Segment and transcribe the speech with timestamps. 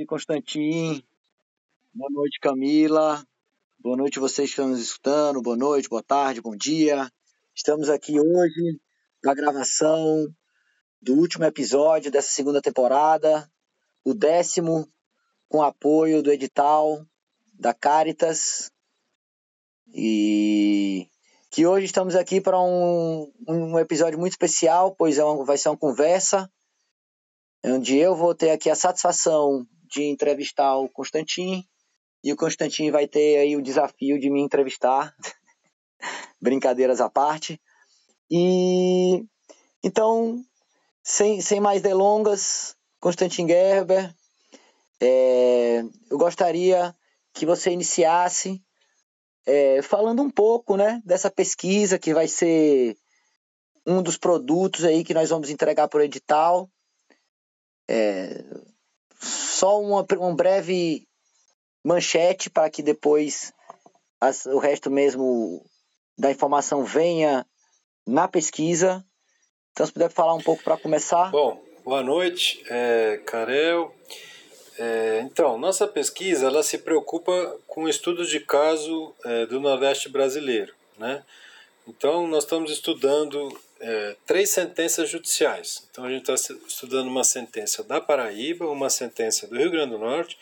[0.00, 1.02] Salve, Constantin.
[1.92, 3.22] Boa noite, Camila.
[3.78, 5.42] Boa noite vocês que estão nos escutando.
[5.42, 7.10] Boa noite, boa tarde, bom dia.
[7.54, 8.80] Estamos aqui hoje
[9.22, 10.26] na gravação
[11.00, 13.50] do último episódio dessa segunda temporada,
[14.04, 14.88] o décimo,
[15.48, 17.04] com apoio do edital
[17.54, 18.70] da Caritas.
[19.92, 21.08] E
[21.50, 25.68] que hoje estamos aqui para um, um episódio muito especial, pois é uma, vai ser
[25.68, 26.50] uma conversa
[27.64, 31.66] onde eu vou ter aqui a satisfação de entrevistar o Constantin
[32.22, 35.14] e o Constantin vai ter aí o desafio de me entrevistar,
[36.40, 37.60] brincadeiras à parte.
[38.30, 39.24] E
[39.82, 40.44] então,
[41.02, 44.14] sem, sem mais delongas, Constantin Gerber,
[45.00, 46.94] é, eu gostaria
[47.32, 48.62] que você iniciasse
[49.46, 52.96] é, falando um pouco né, dessa pesquisa que vai ser
[53.86, 56.70] um dos produtos aí que nós vamos entregar por edital.
[57.88, 58.44] É,
[59.60, 61.06] só uma, um breve
[61.84, 63.52] manchete para que depois
[64.18, 65.62] as, o resto mesmo
[66.16, 67.46] da informação venha
[68.06, 69.04] na pesquisa.
[69.72, 71.30] Então, se puder falar um pouco para começar.
[71.30, 73.20] Bom, boa noite, é.
[74.78, 80.74] É, então, nossa pesquisa ela se preocupa com estudos de caso é, do Nordeste brasileiro.
[80.96, 81.22] Né?
[81.86, 85.86] Então, nós estamos estudando é, três sentenças judiciais.
[85.90, 86.34] Então, a gente está
[86.66, 90.38] estudando uma sentença da Paraíba, uma sentença do Rio Grande do Norte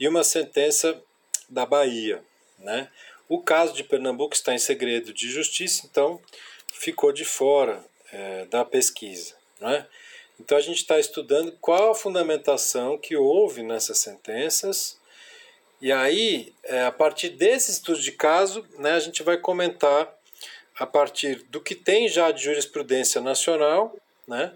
[0.00, 1.00] e uma sentença
[1.48, 2.22] da Bahia.
[2.58, 2.88] Né?
[3.28, 6.20] O caso de Pernambuco está em segredo de justiça, então
[6.72, 9.34] ficou de fora é, da pesquisa.
[9.60, 9.86] Né?
[10.40, 15.00] Então a gente está estudando qual a fundamentação que houve nessas sentenças,
[15.80, 20.16] e aí, é, a partir desse estudo de caso, né, a gente vai comentar
[20.78, 23.96] a partir do que tem já de jurisprudência nacional,
[24.26, 24.52] né,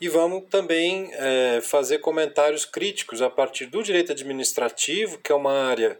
[0.00, 5.52] e vamos também é, fazer comentários críticos a partir do direito administrativo, que é uma
[5.52, 5.98] área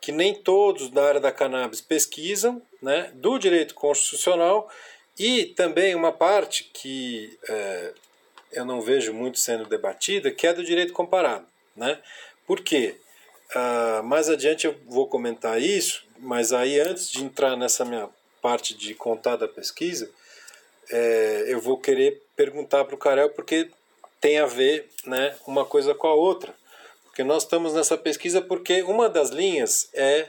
[0.00, 4.70] que nem todos da área da cannabis pesquisam, né, do direito constitucional
[5.18, 7.92] e também uma parte que é,
[8.52, 11.46] eu não vejo muito sendo debatida, que é do direito comparado.
[11.76, 11.98] Né?
[12.46, 12.96] Por quê?
[13.54, 18.08] Uh, mais adiante eu vou comentar isso, mas aí antes de entrar nessa minha
[18.44, 20.10] parte de contar da pesquisa,
[20.90, 23.70] é, eu vou querer perguntar para o Carel porque
[24.20, 26.54] tem a ver né, uma coisa com a outra.
[27.04, 30.28] Porque nós estamos nessa pesquisa porque uma das linhas é,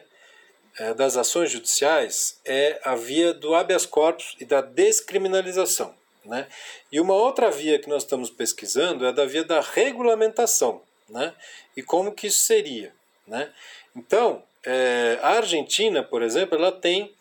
[0.79, 5.93] é das ações judiciais é a via do habeas corpus e da descriminalização.
[6.23, 6.47] Né?
[6.89, 10.81] E uma outra via que nós estamos pesquisando é da via da regulamentação.
[11.09, 11.33] Né?
[11.75, 12.93] E como que isso seria?
[13.27, 13.51] Né?
[13.93, 17.13] Então, é, a Argentina, por exemplo, ela tem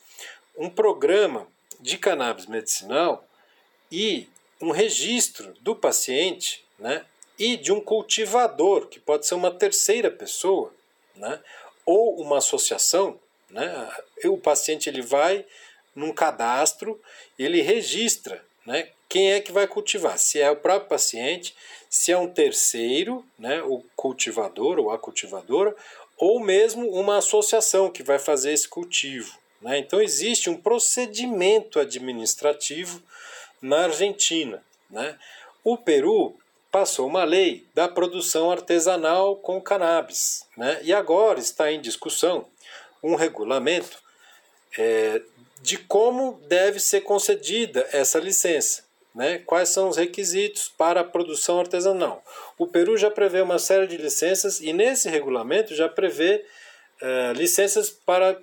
[0.56, 1.46] um programa
[1.80, 3.26] de cannabis medicinal
[3.90, 4.28] e
[4.60, 7.04] um registro do paciente né,
[7.38, 10.72] e de um cultivador, que pode ser uma terceira pessoa,
[11.16, 11.40] né,
[11.84, 13.18] ou uma associação.
[13.50, 13.92] Né,
[14.24, 15.44] o paciente ele vai
[15.94, 17.00] num cadastro
[17.38, 21.54] ele registra né, quem é que vai cultivar, se é o próprio paciente,
[21.88, 25.74] se é um terceiro, né, o cultivador ou a cultivadora,
[26.16, 29.38] ou mesmo uma associação que vai fazer esse cultivo.
[29.64, 29.78] Né?
[29.78, 33.02] Então existe um procedimento administrativo
[33.62, 34.62] na Argentina.
[34.90, 35.18] Né?
[35.64, 36.38] O Peru
[36.70, 40.46] passou uma lei da produção artesanal com cannabis.
[40.54, 40.80] Né?
[40.82, 42.46] E agora está em discussão
[43.02, 43.98] um regulamento
[44.78, 45.22] é,
[45.62, 48.84] de como deve ser concedida essa licença.
[49.14, 49.38] Né?
[49.38, 52.22] Quais são os requisitos para a produção artesanal?
[52.58, 56.44] O Peru já prevê uma série de licenças e nesse regulamento já prevê
[57.00, 58.38] é, licenças para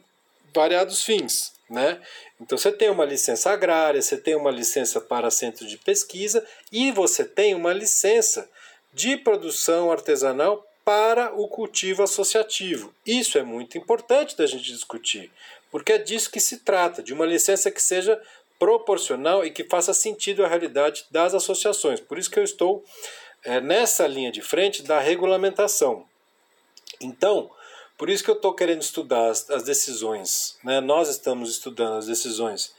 [0.53, 1.53] variados fins.
[1.69, 2.01] Né?
[2.39, 6.91] Então você tem uma licença agrária, você tem uma licença para centro de pesquisa e
[6.91, 8.50] você tem uma licença
[8.94, 12.94] de produção artesanal para o cultivo associativo.
[13.06, 15.31] Isso é muito importante da gente discutir,
[15.71, 18.21] porque é disso que se trata, de uma licença que seja
[18.59, 22.00] proporcional e que faça sentido à realidade das associações.
[22.00, 22.83] Por isso que eu estou
[23.44, 26.06] é, nessa linha de frente da regulamentação.
[27.00, 27.50] Então,
[28.01, 30.81] por isso que eu estou querendo estudar as, as decisões, né?
[30.81, 32.74] nós estamos estudando as decisões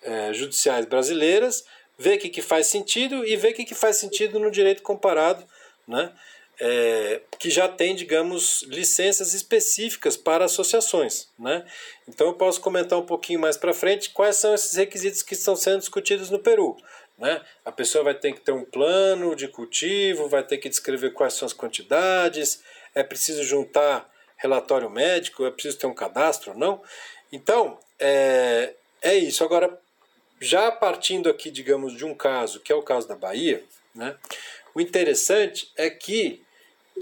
[0.00, 1.64] é, judiciais brasileiras,
[1.98, 4.84] ver o que, que faz sentido e ver o que, que faz sentido no direito
[4.84, 5.44] comparado,
[5.84, 6.12] né?
[6.60, 11.28] É, que já tem, digamos, licenças específicas para associações.
[11.36, 11.66] Né?
[12.06, 15.56] Então eu posso comentar um pouquinho mais para frente quais são esses requisitos que estão
[15.56, 16.76] sendo discutidos no Peru.
[17.18, 17.44] Né?
[17.64, 21.34] A pessoa vai ter que ter um plano de cultivo, vai ter que descrever quais
[21.34, 22.62] são as quantidades,
[22.94, 24.08] é preciso juntar
[24.38, 26.82] relatório médico, é preciso ter um cadastro ou não.
[27.30, 29.44] Então, é, é isso.
[29.44, 29.78] Agora,
[30.40, 33.62] já partindo aqui, digamos, de um caso, que é o caso da Bahia,
[33.94, 34.16] né,
[34.74, 36.42] o interessante é que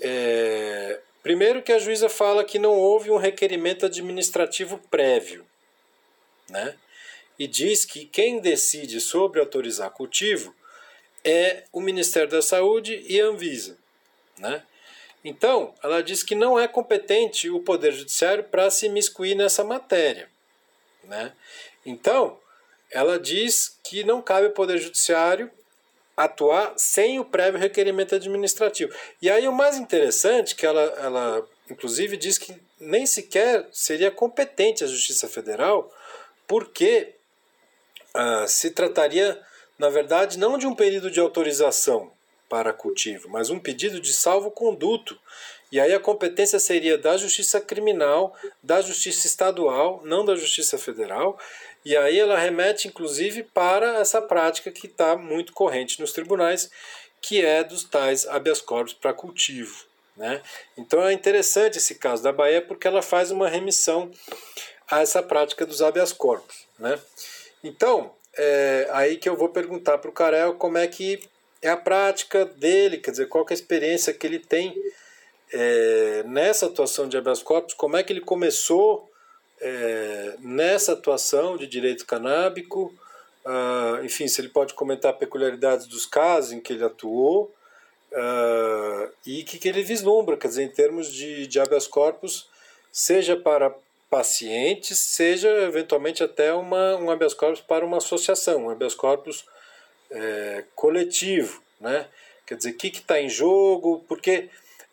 [0.02, 5.42] É, primeiro que a juíza fala que não houve um requerimento administrativo prévio,
[6.50, 6.76] né?
[7.38, 10.54] E diz que quem decide sobre autorizar cultivo
[11.24, 13.78] é o Ministério da Saúde e a Anvisa,
[14.38, 14.62] né?
[15.28, 20.28] Então, ela diz que não é competente o Poder Judiciário para se imiscuir nessa matéria.
[21.02, 21.32] Né?
[21.84, 22.38] Então,
[22.92, 25.50] ela diz que não cabe ao Poder Judiciário
[26.16, 28.94] atuar sem o prévio requerimento administrativo.
[29.20, 34.84] E aí o mais interessante que ela, ela inclusive diz que nem sequer seria competente
[34.84, 35.92] a Justiça Federal,
[36.46, 37.14] porque
[38.14, 39.42] ah, se trataria,
[39.76, 42.15] na verdade, não de um período de autorização
[42.48, 45.18] para cultivo, mas um pedido de salvo-conduto.
[45.70, 51.38] E aí a competência seria da Justiça Criminal, da Justiça Estadual, não da Justiça Federal.
[51.84, 56.70] E aí ela remete, inclusive, para essa prática que está muito corrente nos tribunais,
[57.20, 59.84] que é dos tais habeas corpus para cultivo.
[60.16, 60.40] Né?
[60.78, 64.10] Então é interessante esse caso da Bahia porque ela faz uma remissão
[64.90, 66.66] a essa prática dos habeas corpus.
[66.78, 66.98] Né?
[67.62, 71.20] Então, é aí que eu vou perguntar para o Carel como é que
[71.62, 74.74] é a prática dele, quer dizer, qual é a experiência que ele tem
[75.52, 79.08] é, nessa atuação de habeas corpus, como é que ele começou
[79.60, 82.92] é, nessa atuação de direito canábico,
[83.44, 87.54] uh, enfim, se ele pode comentar peculiaridades dos casos em que ele atuou
[88.12, 92.48] uh, e o que, que ele vislumbra, quer dizer, em termos de, de habeas corpus,
[92.92, 93.74] seja para
[94.10, 99.44] pacientes, seja eventualmente até uma, um habeas corpus para uma associação, um habeas corpus
[100.16, 102.06] é, coletivo, né?
[102.46, 104.48] Quer dizer, o que está em jogo, porque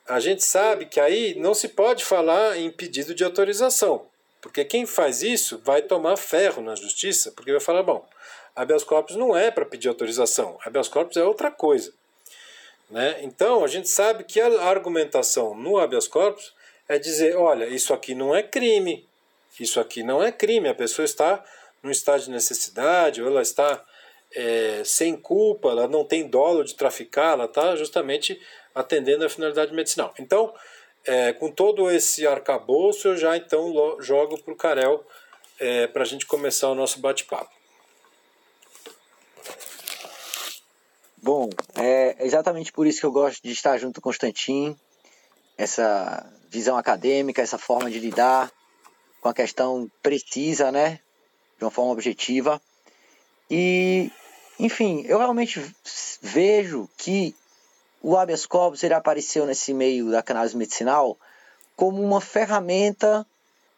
[0.07, 4.05] a gente sabe que aí não se pode falar em pedido de autorização,
[4.41, 8.05] porque quem faz isso vai tomar ferro na justiça, porque vai falar, bom,
[8.55, 11.93] habeas corpus não é para pedir autorização, habeas corpus é outra coisa.
[12.89, 13.19] Né?
[13.21, 16.53] Então, a gente sabe que a argumentação no habeas corpus
[16.89, 19.07] é dizer, olha, isso aqui não é crime,
[19.59, 21.43] isso aqui não é crime, a pessoa está
[21.81, 23.83] num estado de necessidade, ou ela está
[24.35, 28.39] é, sem culpa, ela não tem dolo de traficar, ela está justamente
[28.73, 30.13] atendendo a finalidade medicinal.
[30.19, 30.53] Então,
[31.05, 35.05] é, com todo esse arcabouço, eu já então jogo para o Carel
[35.59, 37.51] é, para a gente começar o nosso bate-papo.
[41.21, 44.77] Bom, é exatamente por isso que eu gosto de estar junto com o Constantin,
[45.57, 48.51] essa visão acadêmica, essa forma de lidar
[49.21, 50.99] com a questão precisa, né,
[51.57, 52.61] de uma forma objetiva.
[53.49, 54.11] E
[54.59, 55.61] enfim, eu realmente
[56.21, 57.35] vejo que
[58.01, 61.17] o habeas corpus ele apareceu nesse meio da cannabis medicinal
[61.75, 63.25] como uma ferramenta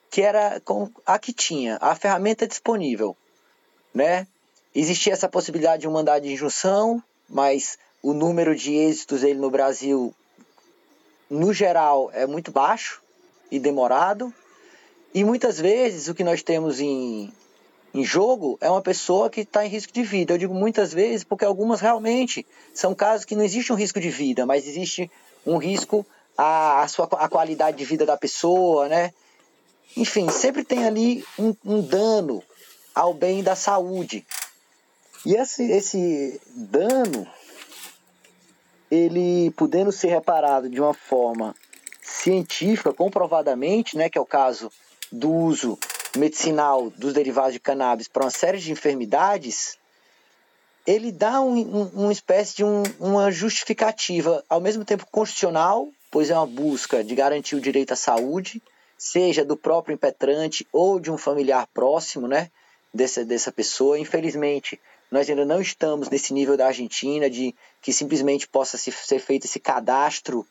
[0.09, 0.61] que era
[1.05, 3.15] a que tinha, a ferramenta disponível,
[3.93, 4.27] né?
[4.73, 9.49] Existia essa possibilidade de um mandado de injunção, mas o número de êxitos dele no
[9.49, 10.13] Brasil,
[11.29, 13.01] no geral, é muito baixo
[13.49, 14.33] e demorado.
[15.13, 17.31] E muitas vezes o que nós temos em,
[17.95, 20.33] em jogo é uma pessoa que está em risco de vida.
[20.33, 24.09] Eu digo muitas vezes porque algumas realmente são casos que não existe um risco de
[24.09, 25.09] vida, mas existe
[25.45, 26.05] um risco
[26.37, 29.13] à, à sua, à qualidade de vida da pessoa, né?
[29.95, 32.43] Enfim, sempre tem ali um, um dano
[32.93, 34.27] ao bem da saúde.
[35.25, 37.25] E esse, esse dano,
[38.91, 41.55] ele podendo ser reparado de uma forma
[42.01, 44.69] científica, comprovadamente, né, que é o caso
[45.09, 45.79] do uso
[46.17, 49.77] medicinal dos derivados de cannabis para uma série de enfermidades,
[50.85, 56.29] ele dá um, um, uma espécie de um, uma justificativa, ao mesmo tempo constitucional, pois
[56.29, 58.61] é uma busca de garantir o direito à saúde,
[58.97, 62.49] seja do próprio impetrante ou de um familiar próximo né,
[62.93, 63.99] dessa, dessa pessoa.
[63.99, 64.79] Infelizmente,
[65.11, 69.45] nós ainda não estamos nesse nível da Argentina, de que simplesmente possa se, ser feito
[69.45, 70.45] esse cadastro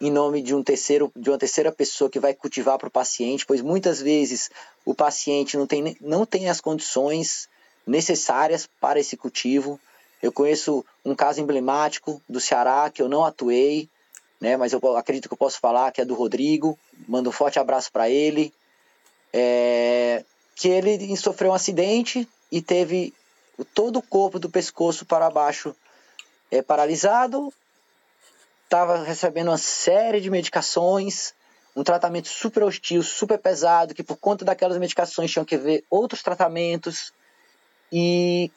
[0.00, 3.46] em nome de um terceiro de uma terceira pessoa que vai cultivar para o paciente,
[3.46, 4.50] pois muitas vezes
[4.86, 7.48] o paciente não tem, não tem as condições
[7.86, 9.78] necessárias para esse cultivo.
[10.22, 13.90] Eu conheço um caso emblemático do Ceará que eu não atuei,
[14.40, 16.78] né, mas eu acredito que eu posso falar que é do Rodrigo.
[17.06, 18.54] Mando um forte abraço para ele.
[19.32, 20.24] É,
[20.54, 23.12] que ele sofreu um acidente e teve
[23.74, 25.74] todo o corpo do pescoço para baixo
[26.50, 27.52] é, paralisado
[28.66, 31.32] estava recebendo uma série de medicações,
[31.76, 36.22] um tratamento super hostil, super pesado, que por conta daquelas medicações tinham que ver outros
[36.22, 37.12] tratamentos.
[37.92, 38.50] E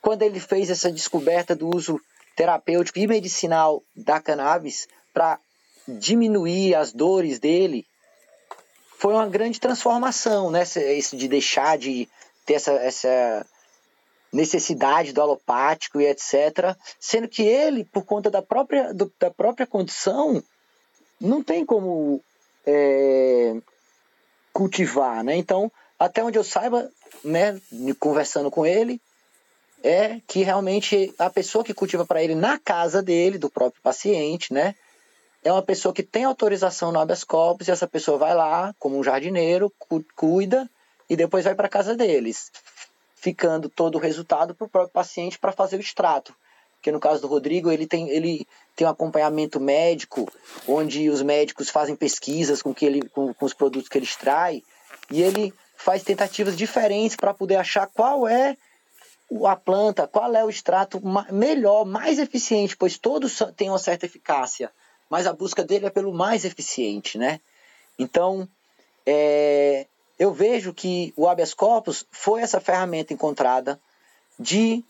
[0.00, 2.00] quando ele fez essa descoberta do uso
[2.34, 5.38] terapêutico e medicinal da cannabis para
[5.86, 7.86] diminuir as dores dele,
[8.98, 10.62] foi uma grande transformação, né?
[10.62, 12.08] Esse de deixar de
[12.46, 13.46] ter essa, essa
[14.32, 16.74] necessidade do alopático e etc.
[16.98, 20.42] Sendo que ele, por conta da própria, do, da própria condição,
[21.20, 22.22] não tem como
[22.66, 23.54] é,
[24.52, 25.36] cultivar, né?
[25.36, 26.90] Então, até onde eu saiba,
[27.24, 27.60] né,
[27.98, 29.00] conversando com ele,
[29.82, 34.52] é que realmente a pessoa que cultiva para ele na casa dele, do próprio paciente,
[34.52, 34.74] né,
[35.44, 38.96] é uma pessoa que tem autorização no habeas corpus e essa pessoa vai lá, como
[38.96, 39.72] um jardineiro,
[40.14, 40.70] cuida
[41.10, 42.52] e depois vai para casa deles,
[43.16, 46.32] ficando todo o resultado para o próprio paciente para fazer o extrato.
[46.82, 50.28] Porque no caso do Rodrigo, ele tem, ele tem um acompanhamento médico,
[50.66, 54.64] onde os médicos fazem pesquisas com, que ele, com, com os produtos que ele extrai,
[55.08, 58.56] e ele faz tentativas diferentes para poder achar qual é
[59.46, 64.68] a planta, qual é o extrato melhor, mais eficiente, pois todos têm uma certa eficácia,
[65.08, 67.38] mas a busca dele é pelo mais eficiente, né?
[67.96, 68.48] Então,
[69.06, 69.86] é,
[70.18, 73.80] eu vejo que o habeas corpus foi essa ferramenta encontrada
[74.36, 74.82] de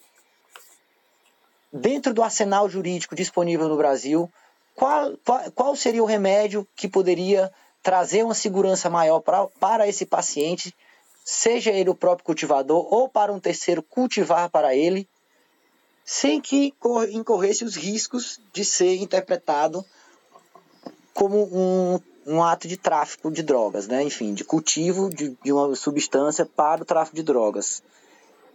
[1.72, 4.30] dentro do arsenal jurídico disponível no Brasil,
[4.74, 7.50] qual, qual, qual seria o remédio que poderia
[7.82, 10.74] trazer uma segurança maior pra, para esse paciente,
[11.24, 15.08] seja ele o próprio cultivador ou para um terceiro cultivar para ele,
[16.04, 16.74] sem que
[17.12, 19.84] incorresse os riscos de ser interpretado
[21.14, 24.02] como um, um ato de tráfico de drogas, né?
[24.02, 27.82] enfim, de cultivo de, de uma substância para o tráfico de drogas.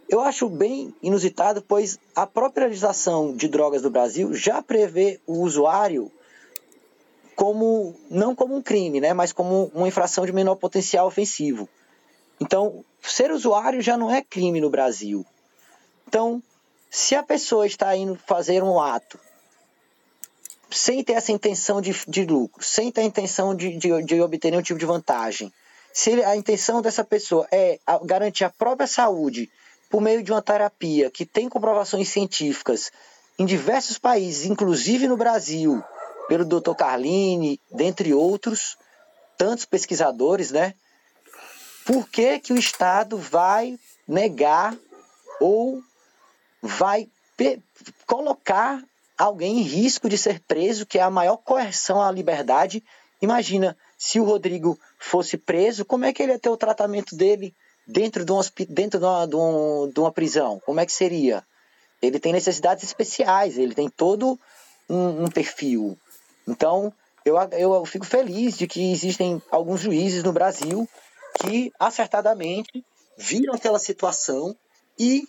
[0.08, 5.40] Eu acho bem inusitado, pois a própria legislação de drogas do Brasil já prevê o
[5.40, 6.10] usuário
[7.36, 11.68] como não como um crime, né, mas como uma infração de menor potencial ofensivo.
[12.40, 15.24] Então, ser usuário já não é crime no Brasil.
[16.06, 16.42] Então,
[16.90, 19.20] se a pessoa está indo fazer um ato
[20.70, 24.50] sem ter essa intenção de, de lucro, sem ter a intenção de, de, de obter
[24.50, 25.52] nenhum tipo de vantagem,
[25.92, 29.50] se a intenção dessa pessoa é garantir a própria saúde
[29.88, 32.90] por meio de uma terapia que tem comprovações científicas
[33.38, 35.82] em diversos países, inclusive no Brasil,
[36.28, 36.74] pelo Dr.
[36.74, 38.76] Carline, dentre outros,
[39.36, 40.74] tantos pesquisadores, né?
[41.86, 44.76] Por que, que o Estado vai negar
[45.40, 45.82] ou
[46.60, 47.08] vai
[48.06, 48.82] colocar
[49.16, 52.84] alguém em risco de ser preso, que é a maior coerção à liberdade?
[53.22, 57.54] Imagina se o Rodrigo fosse preso, como é que ele ia ter o tratamento dele
[57.88, 61.42] dentro de, um, dentro de uma, de, um, de uma prisão, como é que seria?
[62.02, 64.38] Ele tem necessidades especiais, ele tem todo
[64.88, 65.98] um, um perfil.
[66.46, 66.92] Então,
[67.24, 70.88] eu, eu fico feliz de que existem alguns juízes no Brasil
[71.40, 72.84] que acertadamente
[73.16, 74.54] viram aquela situação
[74.98, 75.26] e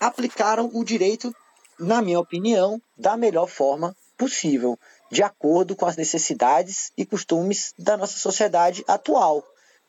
[0.00, 1.34] aplicaram o direito,
[1.78, 4.78] na minha opinião, da melhor forma possível,
[5.10, 9.44] de acordo com as necessidades e costumes da nossa sociedade atual,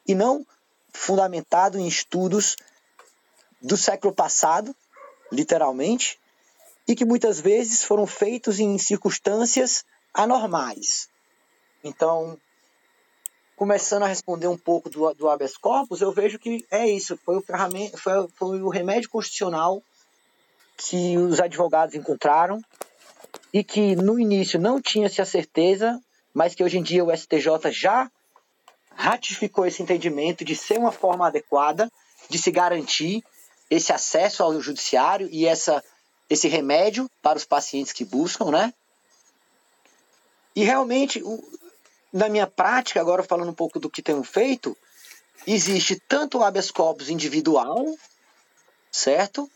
[0.07, 0.45] e não
[0.93, 2.55] fundamentado em estudos
[3.61, 4.75] do século passado,
[5.31, 6.19] literalmente,
[6.87, 9.83] e que muitas vezes foram feitos em circunstâncias
[10.13, 11.09] anormais.
[11.83, 12.37] Então,
[13.55, 17.37] começando a responder um pouco do, do habeas corpus, eu vejo que é isso, foi
[17.37, 19.81] o, ferramenta, foi, foi o remédio constitucional
[20.77, 22.61] que os advogados encontraram
[23.53, 26.01] e que no início não tinha-se a certeza,
[26.33, 28.11] mas que hoje em dia o STJ já
[28.95, 31.91] ratificou esse entendimento de ser uma forma adequada
[32.29, 33.23] de se garantir
[33.69, 35.83] esse acesso ao judiciário e essa,
[36.29, 38.73] esse remédio para os pacientes que buscam, né?
[40.55, 41.23] E realmente,
[42.11, 44.77] na minha prática, agora falando um pouco do que tenho feito,
[45.47, 47.83] existe tanto o habeas corpus individual,
[48.91, 49.49] certo?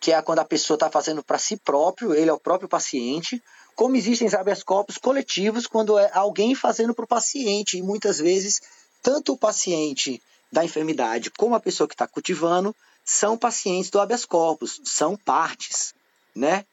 [0.00, 3.42] Que é quando a pessoa está fazendo para si próprio, ele é o próprio paciente,
[3.74, 8.60] como existem habeas corpus coletivos quando é alguém fazendo para o paciente, e muitas vezes
[9.02, 12.74] tanto o paciente da enfermidade como a pessoa que está cultivando
[13.04, 15.94] são pacientes do habeas corpus, são partes,
[16.34, 16.64] né?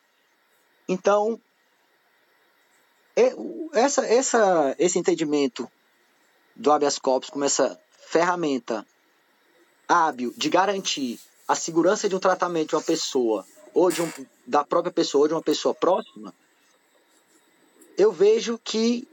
[0.88, 1.40] Então,
[3.74, 5.70] essa, essa, esse entendimento
[6.56, 8.86] do habeas corpus como essa ferramenta
[9.88, 14.12] hábil de garantir a segurança de um tratamento de uma pessoa ou de um,
[14.46, 16.34] da própria pessoa ou de uma pessoa próxima,
[17.98, 19.08] eu vejo que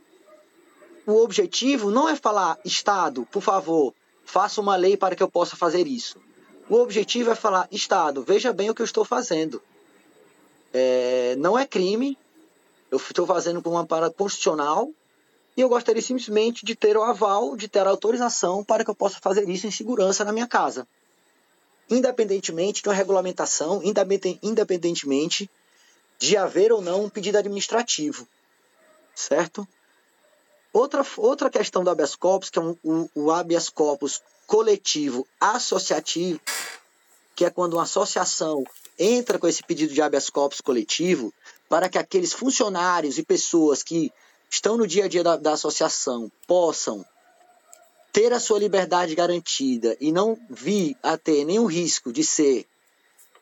[1.06, 3.94] o objetivo não é falar, Estado, por favor,
[4.24, 6.20] faça uma lei para que eu possa fazer isso.
[6.68, 9.60] O objetivo é falar, Estado, veja bem o que eu estou fazendo.
[10.72, 12.16] É, não é crime,
[12.90, 14.90] eu estou fazendo com uma parada constitucional
[15.56, 18.94] e eu gostaria simplesmente de ter o aval, de ter a autorização para que eu
[18.94, 20.86] possa fazer isso em segurança na minha casa.
[21.90, 25.50] Independentemente de uma regulamentação, independentemente
[26.18, 28.26] de haver ou não um pedido administrativo.
[29.14, 29.66] Certo?
[30.72, 36.40] Outra, outra questão do habeas corpus, que é um, o, o habeas corpus coletivo associativo,
[37.34, 38.64] que é quando uma associação
[38.98, 41.32] entra com esse pedido de habeas corpus coletivo
[41.68, 44.12] para que aqueles funcionários e pessoas que
[44.50, 47.04] estão no dia a dia da, da associação possam
[48.12, 52.66] ter a sua liberdade garantida e não vir a ter nenhum risco de ser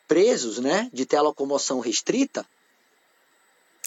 [0.06, 2.46] presos, né, de ter a locomoção restrita,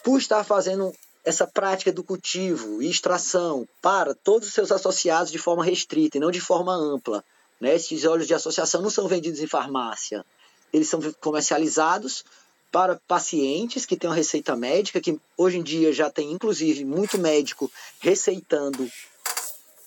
[0.03, 5.37] por estar fazendo essa prática do cultivo e extração para todos os seus associados de
[5.37, 7.23] forma restrita e não de forma ampla.
[7.59, 7.75] Né?
[7.75, 10.25] Esses óleos de associação não são vendidos em farmácia,
[10.71, 12.25] eles são comercializados
[12.71, 17.19] para pacientes que têm uma receita médica, que hoje em dia já tem inclusive muito
[17.19, 18.89] médico receitando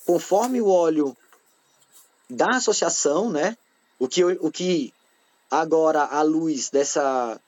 [0.05, 1.15] conforme o óleo
[2.29, 3.57] da associação, né?
[3.99, 4.93] O que, o que
[5.51, 7.39] agora, à luz dessa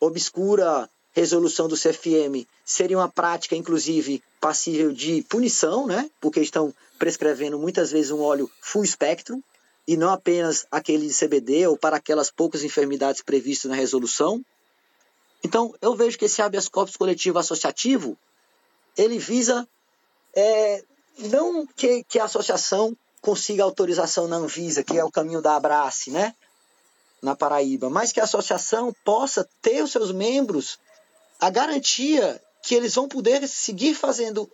[0.00, 6.10] obscura resolução do CFM, seria uma prática, inclusive, passível de punição, né?
[6.20, 9.42] Porque estão prescrevendo muitas vezes um óleo full spectrum
[9.88, 14.44] e não apenas aquele de CBD ou para aquelas poucas enfermidades previstas na resolução.
[15.42, 18.14] Então, eu vejo que esse habeas corpus coletivo associativo,
[18.94, 19.66] ele visa
[20.34, 20.84] é,
[21.18, 26.10] não que, que a associação consiga autorização na Anvisa, que é o caminho da Abrace,
[26.10, 26.34] né?
[27.22, 30.78] Na Paraíba, mas que a associação possa ter os seus membros
[31.40, 34.50] a garantia que eles vão poder seguir fazendo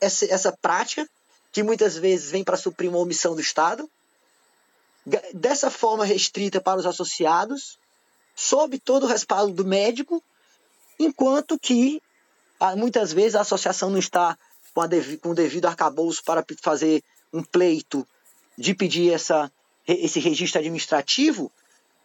[0.00, 1.08] essa, essa prática,
[1.50, 3.88] que muitas vezes vem para suprir uma omissão do Estado,
[5.32, 7.78] dessa forma restrita para os associados,
[8.36, 10.22] sob todo o respaldo do médico,
[10.98, 12.02] enquanto que
[12.76, 14.36] muitas vezes a associação não está
[14.74, 14.88] com, a
[15.22, 18.06] com o devido arcabouço para fazer um pleito
[18.56, 19.50] de pedir essa,
[19.86, 21.50] esse registro administrativo,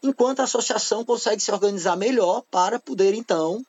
[0.04, 3.66] enquanto a associação consegue se organizar melhor para poder, então,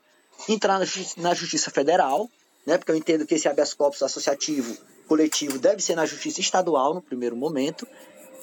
[0.49, 2.29] entrar na, justi na Justiça Federal,
[2.67, 6.95] né, porque eu entendo que esse habeas corpus associativo coletivo deve ser na Justiça Estadual
[6.95, 7.87] no primeiro momento,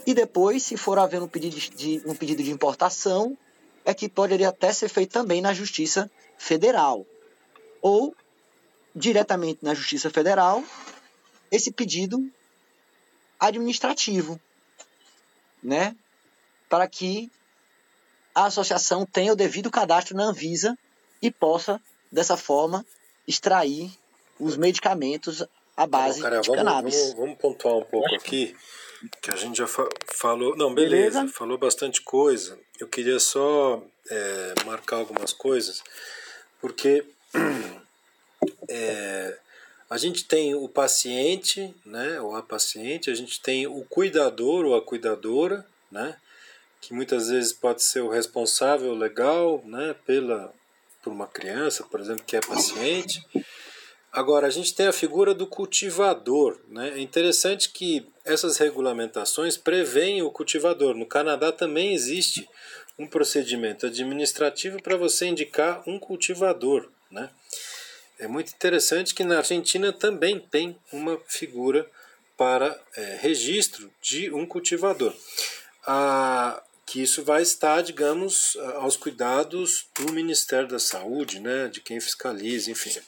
[0.05, 3.37] e depois, se for haver um pedido de, um pedido de importação,
[3.83, 7.05] é que poderia até ser feito também na Justiça Federal.
[7.81, 8.15] Ou
[8.95, 10.63] diretamente na Justiça Federal
[11.51, 12.31] esse pedido
[13.39, 14.39] administrativo,
[15.61, 15.95] né?
[16.69, 17.29] Para que
[18.33, 20.77] a associação tenha o devido cadastro na Anvisa
[21.21, 21.79] e possa,
[22.11, 22.85] dessa forma,
[23.27, 23.91] extrair
[24.39, 25.43] os medicamentos
[25.75, 26.95] à base cara, de vamos, cannabis.
[26.95, 28.55] Vamos, vamos, pontuar um pouco aqui,
[29.21, 30.55] que a gente já fa falou.
[30.55, 32.57] Não, beleza, beleza, falou bastante coisa.
[32.79, 35.83] Eu queria só é, marcar algumas coisas,
[36.59, 37.05] porque
[38.67, 39.37] é,
[39.89, 44.75] a gente tem o paciente, né, ou a paciente, a gente tem o cuidador ou
[44.75, 46.15] a cuidadora, né,
[46.81, 50.51] que muitas vezes pode ser o responsável legal, né, pela
[51.03, 53.25] por uma criança, por exemplo, que é paciente.
[54.11, 56.59] Agora, a gente tem a figura do cultivador.
[56.67, 56.93] Né?
[56.95, 60.95] É interessante que essas regulamentações preveem o cultivador.
[60.95, 62.47] No Canadá também existe
[62.99, 66.89] um procedimento administrativo para você indicar um cultivador.
[67.09, 67.29] Né?
[68.19, 71.89] É muito interessante que na Argentina também tem uma figura
[72.37, 75.15] para é, registro de um cultivador.
[75.87, 82.01] Ah, que isso vai estar, digamos, aos cuidados do Ministério da Saúde, né, de quem
[82.01, 82.99] fiscaliza, enfim.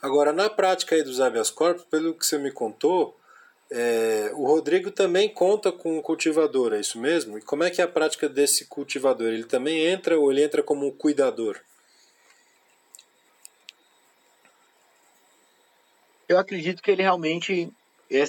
[0.00, 3.18] Agora, na prática aí dos habeas corpus, pelo que você me contou,
[3.72, 7.36] é, o Rodrigo também conta com um cultivador, é isso mesmo?
[7.36, 9.26] E como é que é a prática desse cultivador?
[9.26, 11.58] Ele também entra ou ele entra como cuidador?
[16.28, 17.68] Eu acredito que ele realmente,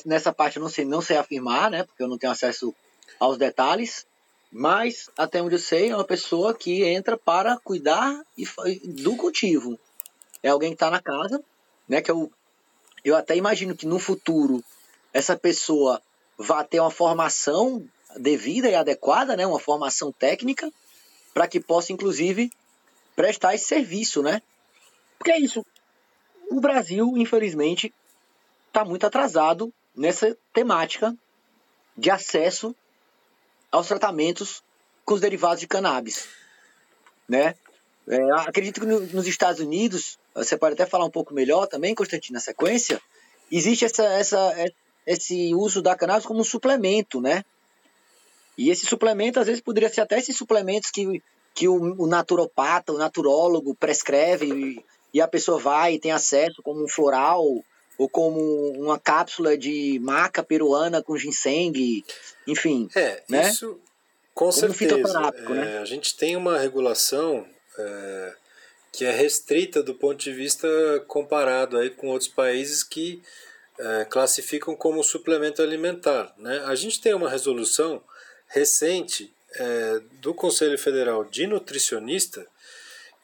[0.03, 1.83] nessa parte eu não sei, não sei afirmar, né?
[1.83, 2.73] Porque eu não tenho acesso
[3.19, 4.08] aos detalhes.
[4.51, 8.23] Mas, até onde eu sei, é uma pessoa que entra para cuidar
[8.83, 9.79] do cultivo.
[10.41, 11.43] É alguém que está na casa,
[11.87, 12.01] né?
[12.01, 12.31] Que eu,
[13.03, 14.63] eu até imagino que no futuro
[15.13, 16.01] essa pessoa
[16.37, 19.45] vá ter uma formação devida e adequada, né?
[19.45, 20.71] Uma formação técnica,
[21.33, 22.49] para que possa, inclusive,
[23.15, 24.41] prestar esse serviço, né?
[25.17, 25.63] Porque é isso
[26.49, 27.93] o Brasil, infelizmente,
[28.67, 31.15] está muito atrasado nessa temática
[31.95, 32.75] de acesso
[33.71, 34.63] aos tratamentos
[35.05, 36.27] com os derivados de cannabis,
[37.27, 37.55] né?
[38.07, 41.93] É, acredito que no, nos Estados Unidos, você pode até falar um pouco melhor também,
[41.93, 42.99] Constantino, na sequência,
[43.51, 44.55] existe essa, essa,
[45.05, 47.43] esse uso da cannabis como um suplemento, né?
[48.57, 51.21] E esse suplemento, às vezes, poderia ser até esses suplementos que,
[51.53, 56.83] que o, o naturopata, o naturólogo prescreve e a pessoa vai e tem acesso como
[56.83, 57.43] um floral
[57.99, 58.39] ou como
[58.81, 62.01] uma cápsula de maca peruana com ginseng,
[62.47, 62.89] enfim.
[62.95, 63.49] É, né?
[63.49, 63.77] isso
[64.33, 65.19] com como certeza.
[65.19, 65.77] Um é, né?
[65.79, 67.45] A gente tem uma regulação
[67.77, 68.33] é,
[68.93, 70.65] que é restrita do ponto de vista
[71.07, 73.21] comparado aí com outros países que
[73.77, 76.33] é, classificam como suplemento alimentar.
[76.37, 76.63] Né?
[76.67, 78.01] A gente tem uma resolução
[78.47, 82.47] recente é, do Conselho Federal de Nutricionista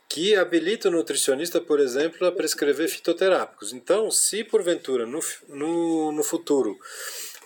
[0.08, 3.74] que habilita o nutricionista, por exemplo, a prescrever fitoterápicos.
[3.74, 6.80] Então, se porventura no, no, no futuro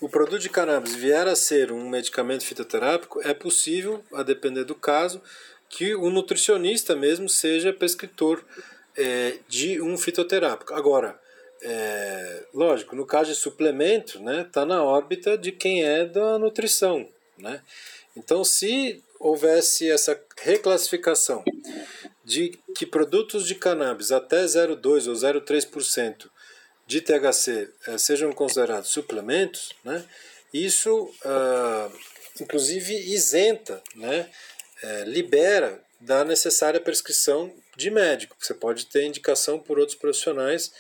[0.01, 4.75] o produto de cannabis vier a ser um medicamento fitoterápico, é possível, a depender do
[4.75, 5.21] caso,
[5.67, 8.43] que o nutricionista mesmo seja prescritor
[8.97, 10.73] é, de um fitoterápico.
[10.73, 11.19] Agora,
[11.61, 17.07] é, lógico, no caso de suplemento, né, tá na órbita de quem é da nutrição.
[17.37, 17.61] Né?
[18.15, 21.43] Então, se houvesse essa reclassificação
[22.29, 26.29] de que produtos de cannabis até 0,2% ou 0,3%
[26.85, 30.05] de THC eh, sejam considerados suplementos, né,
[30.53, 31.89] isso ah,
[32.39, 34.29] inclusive isenta, né,
[34.83, 38.35] eh, libera da necessária prescrição de médico.
[38.39, 40.71] Você pode ter indicação por outros profissionais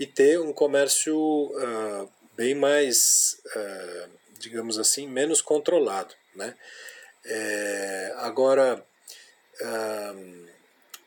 [0.00, 1.16] e ter um comércio
[1.58, 2.06] ah,
[2.36, 4.08] bem mais, ah,
[4.40, 6.12] digamos assim, menos controlado.
[6.34, 6.54] Né?
[7.24, 8.84] É, agora,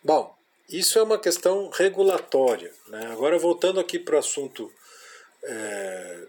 [0.04, 0.36] bom,
[0.70, 2.72] isso é uma questão regulatória.
[2.88, 3.08] Né?
[3.12, 4.72] Agora, voltando aqui para o assunto,
[5.44, 6.20] é,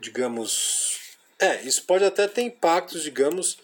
[0.00, 0.98] digamos.
[1.40, 3.58] É, isso pode até ter impactos, digamos,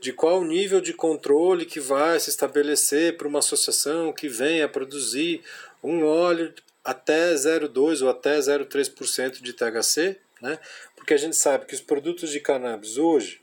[0.00, 5.40] de qual nível de controle que vai se estabelecer para uma associação que venha produzir
[5.80, 6.52] um óleo
[6.84, 10.58] até 0,2% ou até 0,3% de THC, né?
[10.96, 13.40] porque a gente sabe que os produtos de cannabis hoje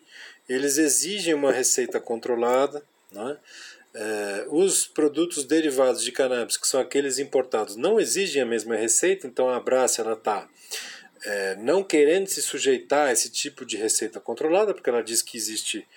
[0.49, 3.37] eles exigem uma receita controlada, né?
[3.99, 9.25] É, os produtos derivados de cannabis, que são aqueles importados, não exigem a mesma receita,
[9.25, 10.47] então a Brás está
[11.25, 15.35] é, não querendo se sujeitar a esse tipo de receita controlada, porque ela diz que
[15.35, 15.87] existe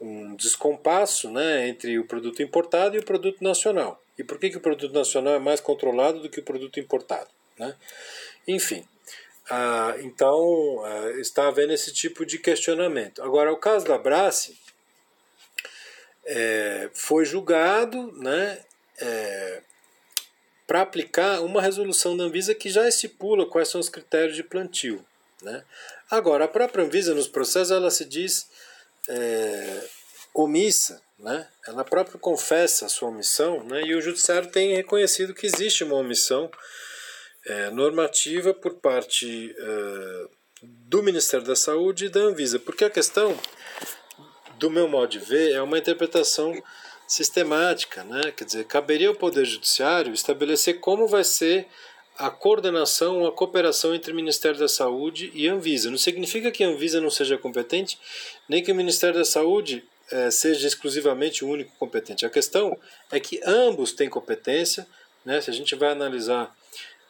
[0.00, 4.02] um descompasso né, entre o produto importado e o produto nacional.
[4.18, 7.30] E por que, que o produto nacional é mais controlado do que o produto importado?
[7.56, 7.72] Né?
[8.48, 8.84] Enfim,
[9.48, 13.22] ah, então ah, está havendo esse tipo de questionamento.
[13.22, 14.50] Agora, o caso da Brás
[16.26, 18.58] é, foi julgado né,
[19.00, 19.62] é,
[20.66, 25.04] para aplicar uma resolução da Anvisa que já estipula quais são os critérios de plantio.
[25.42, 25.62] Né?
[26.10, 28.48] Agora, a própria Anvisa nos processos ela se diz
[29.08, 29.88] é,
[30.32, 31.46] omissa, né?
[31.66, 33.82] ela própria confessa a sua omissão né?
[33.82, 36.50] e o Judiciário tem reconhecido que existe uma omissão
[37.46, 40.28] é, normativa por parte é,
[40.62, 43.38] do Ministério da Saúde e da Anvisa, porque a questão
[44.64, 46.54] do meu modo de ver, é uma interpretação
[47.06, 48.02] sistemática.
[48.02, 48.32] Né?
[48.34, 51.66] Quer dizer, caberia ao Poder Judiciário estabelecer como vai ser
[52.16, 55.90] a coordenação, a cooperação entre o Ministério da Saúde e a Anvisa.
[55.90, 57.98] Não significa que a Anvisa não seja competente,
[58.48, 62.24] nem que o Ministério da Saúde eh, seja exclusivamente o único competente.
[62.24, 62.78] A questão
[63.12, 64.86] é que ambos têm competência.
[65.26, 65.42] Né?
[65.42, 66.56] Se a gente vai analisar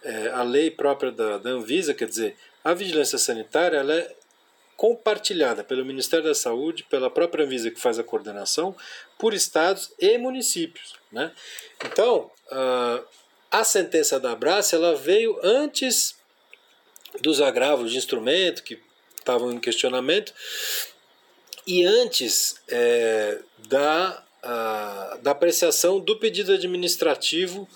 [0.02, 4.16] eh, a lei própria da, da Anvisa, quer dizer, a vigilância sanitária ela é
[4.76, 8.76] compartilhada pelo Ministério da Saúde, pela própria Anvisa que faz a coordenação,
[9.18, 10.94] por estados e municípios.
[11.12, 11.32] Né?
[11.84, 12.30] Então,
[13.50, 16.16] a sentença da Abras ela veio antes
[17.20, 18.80] dos agravos de instrumento que
[19.16, 20.34] estavam em questionamento
[21.66, 27.68] e antes é, da, a, da apreciação do pedido administrativo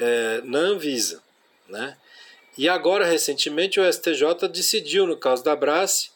[0.00, 1.22] é, na Anvisa.
[1.68, 1.96] Né?
[2.56, 6.12] E agora, recentemente, o STJ decidiu, no caso da Brás,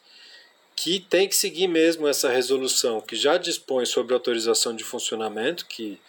[0.81, 5.99] que tem que seguir mesmo essa resolução que já dispõe sobre autorização de funcionamento, que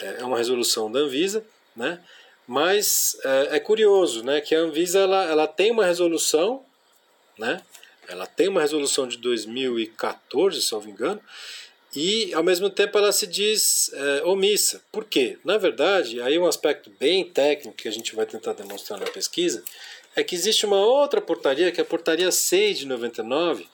[0.00, 1.44] é, é uma resolução da Anvisa,
[1.76, 2.00] né?
[2.46, 6.64] mas é, é curioso né, que a Anvisa ela, ela tem uma resolução,
[7.38, 7.60] né?
[8.08, 11.20] ela tem uma resolução de 2014, se não me engano,
[11.94, 14.82] e ao mesmo tempo ela se diz é, omissa.
[14.90, 15.38] Por quê?
[15.44, 19.62] Na verdade, aí um aspecto bem técnico que a gente vai tentar demonstrar na pesquisa
[20.16, 23.68] é que existe uma outra portaria, que é a portaria 6 de 99,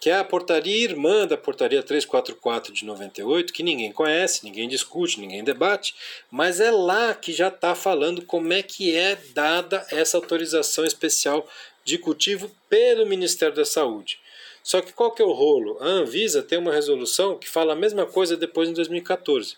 [0.00, 5.20] que é a portaria irmã da portaria 344 de 98, que ninguém conhece, ninguém discute,
[5.20, 5.94] ninguém debate,
[6.30, 11.48] mas é lá que já está falando como é que é dada essa autorização especial
[11.84, 14.18] de cultivo pelo Ministério da Saúde.
[14.62, 15.78] Só que qual que é o rolo?
[15.80, 19.56] A Anvisa tem uma resolução que fala a mesma coisa depois em 2014.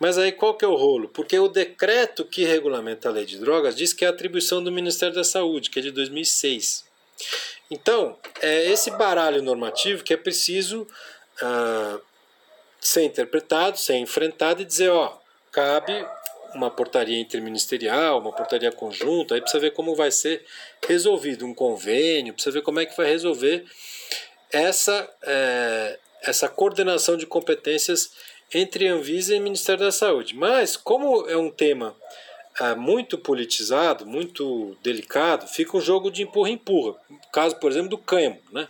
[0.00, 1.08] Mas aí qual que é o rolo?
[1.08, 5.14] Porque o decreto que regulamenta a lei de drogas diz que é atribuição do Ministério
[5.14, 6.86] da Saúde, que é de 2006.
[7.70, 10.88] Então, é esse baralho normativo que é preciso
[11.42, 12.00] ah,
[12.80, 15.18] ser interpretado, ser enfrentado e dizer, ó,
[15.52, 16.06] cabe
[16.54, 20.44] uma portaria interministerial, uma portaria conjunta, aí precisa ver como vai ser
[20.86, 23.64] resolvido um convênio, precisa ver como é que vai resolver
[24.50, 28.10] essa, é, essa coordenação de competências
[28.52, 30.34] entre Anvisa e Ministério da Saúde.
[30.34, 31.96] Mas, como é um tema
[32.60, 36.96] é, muito politizado, muito delicado, fica um jogo de empurra-empurra.
[37.32, 38.40] Caso, por exemplo, do cânhamo.
[38.52, 38.68] Né?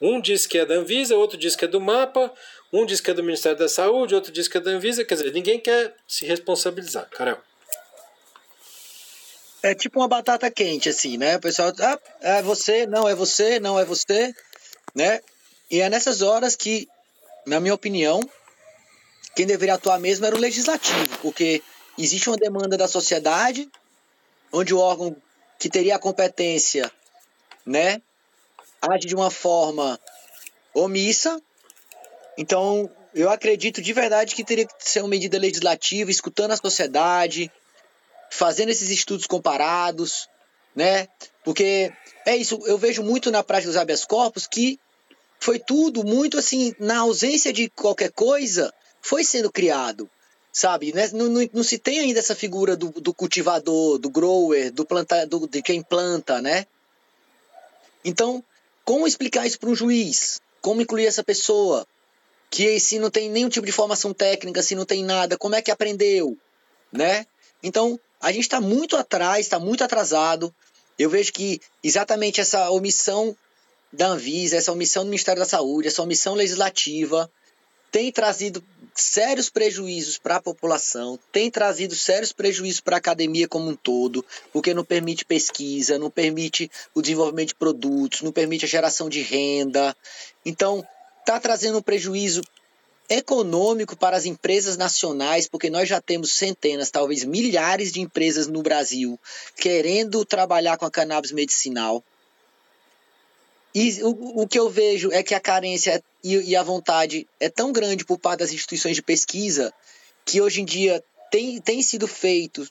[0.00, 2.32] Um diz que é da Anvisa, outro diz que é do MAPA,
[2.72, 5.14] Um diz que é do Ministério da Saúde, outro diz que é da Anvisa, quer
[5.14, 7.08] dizer, ninguém quer se responsabilizar.
[7.10, 7.38] Carol.
[9.62, 11.36] É tipo uma batata quente, assim, né?
[11.36, 14.34] O pessoal, ah, é você, não é você, não é você,
[14.94, 15.20] né?
[15.70, 16.88] E é nessas horas que,
[17.46, 18.20] na minha opinião,
[19.34, 21.62] quem deveria atuar mesmo era o legislativo, porque
[21.98, 23.68] existe uma demanda da sociedade,
[24.52, 25.16] onde o órgão
[25.58, 26.90] que teria a competência,
[27.64, 28.00] né,
[28.80, 30.00] age de uma forma
[30.74, 31.40] omissa.
[32.38, 37.50] Então, eu acredito de verdade que teria que ser uma medida legislativa, escutando a sociedade,
[38.30, 40.28] fazendo esses estudos comparados,
[40.74, 41.08] né?
[41.44, 41.92] Porque
[42.24, 44.78] é isso, eu vejo muito na prática dos habeas corpus que
[45.40, 50.08] foi tudo muito assim, na ausência de qualquer coisa, foi sendo criado,
[50.52, 50.92] sabe?
[50.92, 51.08] Né?
[51.12, 55.26] Não, não, não se tem ainda essa figura do, do cultivador, do grower, do planta,
[55.26, 56.66] do, de quem planta, né?
[58.04, 58.42] Então,
[58.84, 60.40] como explicar isso para um juiz?
[60.60, 61.86] Como incluir essa pessoa?
[62.50, 65.62] Que se não tem nenhum tipo de formação técnica, se não tem nada, como é
[65.62, 66.36] que aprendeu?
[66.92, 67.26] Né?
[67.62, 70.54] Então, a gente está muito atrás, está muito atrasado.
[70.98, 73.36] Eu vejo que exatamente essa omissão
[73.92, 77.30] da Anvisa, essa omissão do Ministério da Saúde, essa omissão legislativa
[77.90, 78.62] tem trazido
[78.94, 84.24] sérios prejuízos para a população, tem trazido sérios prejuízos para a academia como um todo,
[84.52, 89.22] porque não permite pesquisa, não permite o desenvolvimento de produtos, não permite a geração de
[89.22, 89.96] renda.
[90.44, 90.86] Então,
[91.20, 92.42] está trazendo um prejuízo
[93.08, 98.62] econômico para as empresas nacionais, porque nós já temos centenas, talvez milhares de empresas no
[98.62, 99.18] Brasil
[99.56, 102.04] querendo trabalhar com a cannabis medicinal.
[103.74, 107.48] E o, o que eu vejo é que a carência e, e a vontade é
[107.48, 109.72] tão grande por parte das instituições de pesquisa
[110.24, 112.66] que hoje em dia tem, tem sido feito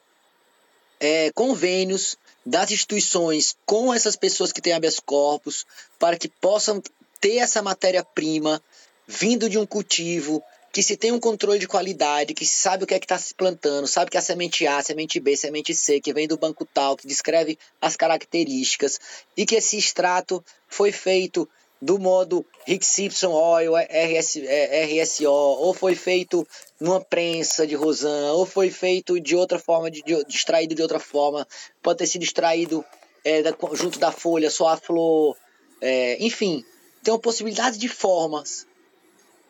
[0.99, 5.65] é, convênios das instituições com essas pessoas que têm habeas corpus
[5.97, 6.81] para que possam
[7.21, 8.61] ter essa matéria-prima
[9.07, 12.93] vindo de um cultivo, que se tem um controle de qualidade, que sabe o que
[12.93, 16.13] é que está se plantando, sabe que a semente A, semente B, semente C, que
[16.13, 18.99] vem do banco tal, que descreve as características,
[19.35, 21.49] e que esse extrato foi feito
[21.81, 26.45] do modo Rick Simpson Oil, RS, RSO, ou foi feito
[26.79, 31.47] numa prensa de rosan, ou foi feito de outra forma, de, de, de outra forma,
[31.81, 32.83] pode ter sido extraído
[33.23, 35.37] é, da, junto da folha, só a flor,
[35.81, 36.65] é, enfim,
[37.03, 38.67] tem uma possibilidade de formas.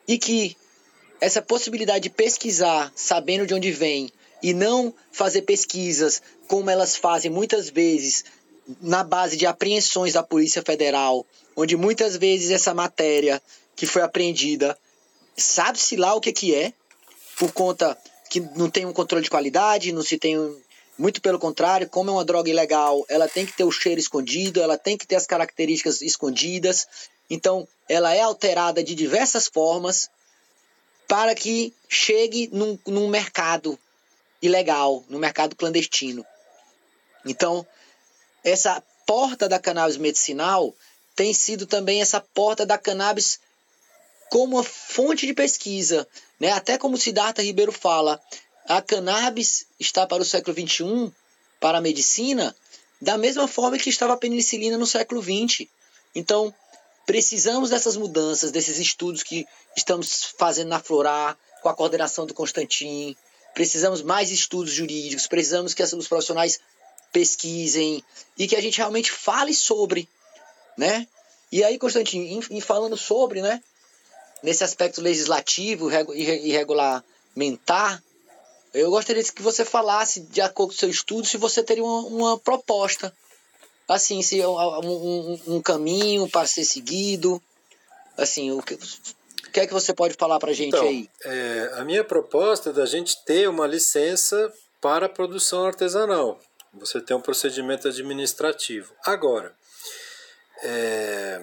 [0.08, 0.56] E que
[1.22, 4.12] essa possibilidade de pesquisar sabendo de onde vem
[4.42, 8.24] e não fazer pesquisas como elas fazem muitas vezes
[8.82, 13.42] na base de apreensões da Polícia Federal, onde muitas vezes essa matéria
[13.76, 14.78] que foi apreendida
[15.36, 16.74] sabe-se lá o que, que é,
[17.38, 17.98] por conta
[18.30, 20.60] que não tem um controle de qualidade, não se tem um,
[20.98, 24.62] muito pelo contrário, como é uma droga ilegal, ela tem que ter o cheiro escondido,
[24.62, 26.88] ela tem que ter as características escondidas.
[27.30, 30.10] Então, ela é alterada de diversas formas
[31.08, 33.80] para que chegue num, num mercado
[34.42, 36.26] ilegal, no mercado clandestino.
[37.26, 37.66] Então,
[38.44, 40.74] essa porta da cannabis medicinal
[41.16, 43.40] tem sido também essa porta da cannabis
[44.30, 46.08] como uma fonte de pesquisa.
[46.40, 46.52] Né?
[46.52, 48.22] Até como Siddhartha Ribeiro fala,
[48.68, 51.12] a cannabis está para o século XXI,
[51.60, 52.56] para a medicina,
[53.02, 55.68] da mesma forma que estava a penicilina no século XX.
[56.16, 56.54] Então,
[57.10, 59.44] Precisamos dessas mudanças, desses estudos que
[59.76, 63.18] estamos fazendo na Florar, com a coordenação do Constantin.
[63.56, 66.60] Precisamos mais estudos jurídicos, precisamos que os profissionais
[67.12, 68.04] pesquisem
[68.38, 70.08] e que a gente realmente fale sobre,
[70.78, 71.08] né?
[71.52, 73.62] E aí, Constantin, em falando sobre, né?
[74.44, 78.02] Nesse aspecto legislativo e regulamentar,
[78.74, 82.08] eu gostaria que você falasse, de acordo com o seu estudo, se você teria uma,
[82.08, 83.14] uma proposta
[83.90, 87.42] assim, se um, um, um caminho para ser seguido,
[88.16, 91.10] assim, o que, o que é que você pode falar para a gente então, aí?
[91.24, 96.40] É, a minha proposta é da gente ter uma licença para a produção artesanal.
[96.74, 98.94] Você tem um procedimento administrativo.
[99.06, 99.54] Agora,
[100.64, 101.42] é,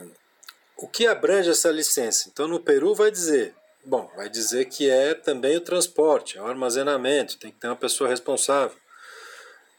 [0.77, 2.29] o que abrange essa licença?
[2.29, 6.47] Então, no Peru vai dizer, bom, vai dizer que é também o transporte, é o
[6.47, 8.77] armazenamento, tem que ter uma pessoa responsável.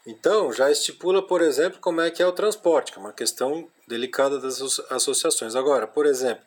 [0.06, 3.68] Então, já estipula, por exemplo, como é que é o transporte, que é uma questão
[3.86, 5.54] delicada das associações.
[5.54, 6.44] Agora, por exemplo,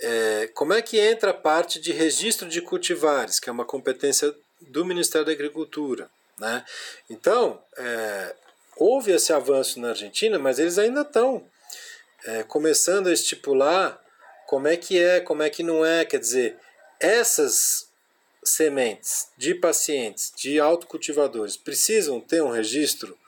[0.00, 4.34] é, como é que entra a parte de registro de cultivares, que é uma competência
[4.60, 6.08] do Ministério da Agricultura?
[6.38, 6.64] Né?
[7.08, 8.34] Então, é,
[8.76, 11.44] houve esse avanço na Argentina, mas eles ainda estão
[12.24, 14.00] é, começando a estipular
[14.46, 16.04] como é que é, como é que não é.
[16.04, 16.58] Quer dizer,
[17.00, 17.88] essas
[18.44, 23.18] sementes de pacientes de autocultivadores precisam ter um registro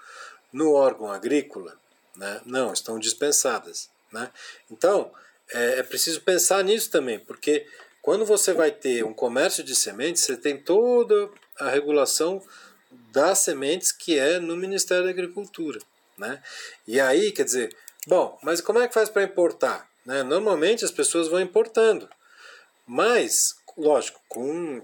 [0.53, 1.79] no órgão agrícola?
[2.17, 2.41] Né?
[2.45, 3.91] Não, estão dispensadas.
[4.13, 4.31] Né?
[4.71, 5.13] Então,
[5.53, 7.67] é, é preciso pensar nisso também, porque
[8.03, 12.43] quando você vai ter um comércio de sementes, você tem toda a regulação
[12.91, 15.81] das sementes que é no Ministério da Agricultura.
[16.17, 16.43] Né?
[16.87, 17.75] E aí, quer dizer,
[18.07, 19.89] bom, mas como é que faz para importar?
[20.05, 20.23] Né?
[20.23, 22.09] Normalmente as pessoas vão importando,
[22.87, 24.83] mas, lógico, com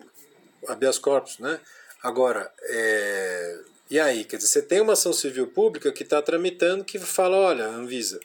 [0.69, 1.59] habeas corpus, né?
[2.03, 3.61] Agora, é...
[3.91, 4.25] e aí?
[4.25, 8.21] Quer dizer, você tem uma ação civil pública que está tramitando que fala, olha, Anvisa,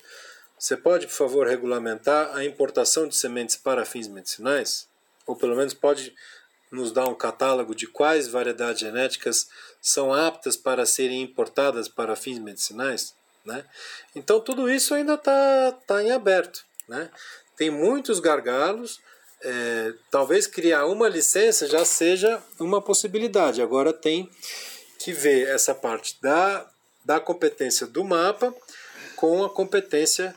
[0.57, 4.87] você pode, por favor, regulamentar a importação de sementes para fins medicinais?
[5.25, 6.13] Ou pelo menos pode
[6.69, 9.47] nos dar um catálogo de quais variedades genéticas
[9.81, 13.13] são aptas para serem importadas para fins medicinais?
[13.45, 13.63] Né?
[14.15, 16.65] Então tudo isso ainda está tá em aberto.
[16.87, 17.09] Né?
[17.55, 18.99] Tem muitos gargalos.
[19.41, 23.61] É, talvez criar uma licença já seja uma possibilidade.
[23.61, 24.29] Agora tem
[24.99, 26.69] que ver essa parte da,
[27.05, 28.53] da competência do mapa
[29.15, 30.35] com a competência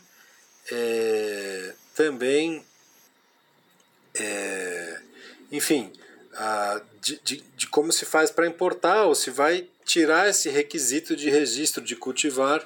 [0.71, 2.65] é, também,
[4.15, 5.01] é,
[5.51, 5.93] enfim,
[6.35, 11.17] a, de, de, de, como se faz para importar ou se vai tirar esse requisito
[11.17, 12.65] de registro de cultivar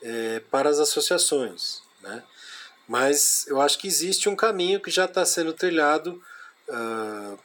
[0.00, 1.82] é, para as associações.
[2.00, 2.22] Né?
[2.86, 6.22] Mas eu acho que existe um caminho que já está sendo trilhado
[6.68, 7.38] uh,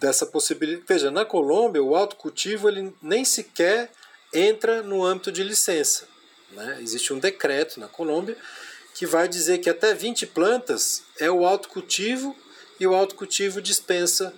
[0.00, 0.84] dessa possibilidade.
[0.88, 3.90] Veja, na Colômbia, o autocultivo ele nem sequer
[4.32, 6.08] entra no âmbito de licença.
[6.52, 6.78] Né?
[6.80, 8.36] Existe um decreto na Colômbia
[8.94, 12.36] que vai dizer que até 20 plantas é o autocultivo
[12.80, 14.32] e o autocultivo dispensa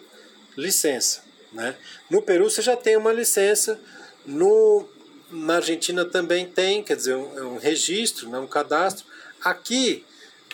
[0.56, 1.22] licença.
[1.54, 1.76] Né?
[2.10, 3.80] No Peru você já tem uma licença,
[4.26, 4.86] no,
[5.30, 9.06] na Argentina também tem, quer dizer, um, é um registro, né, um cadastro.
[9.42, 10.04] Aqui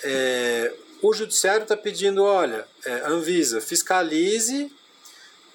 [0.05, 4.71] é, o judiciário está pedindo, olha, é, Anvisa, fiscalize,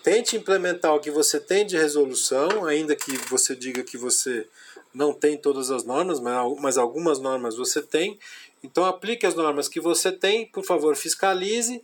[0.02, 4.48] tente implementar o que você tem de resolução, ainda que você diga que você
[4.94, 6.20] não tem todas as normas,
[6.60, 8.18] mas algumas normas você tem.
[8.64, 11.84] Então aplique as normas que você tem, por favor, fiscalize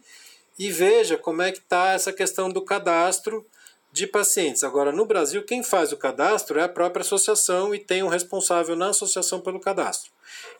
[0.61, 3.43] e veja como é que está essa questão do cadastro
[3.91, 4.63] de pacientes.
[4.63, 8.75] Agora, no Brasil, quem faz o cadastro é a própria associação e tem um responsável
[8.75, 10.11] na associação pelo cadastro.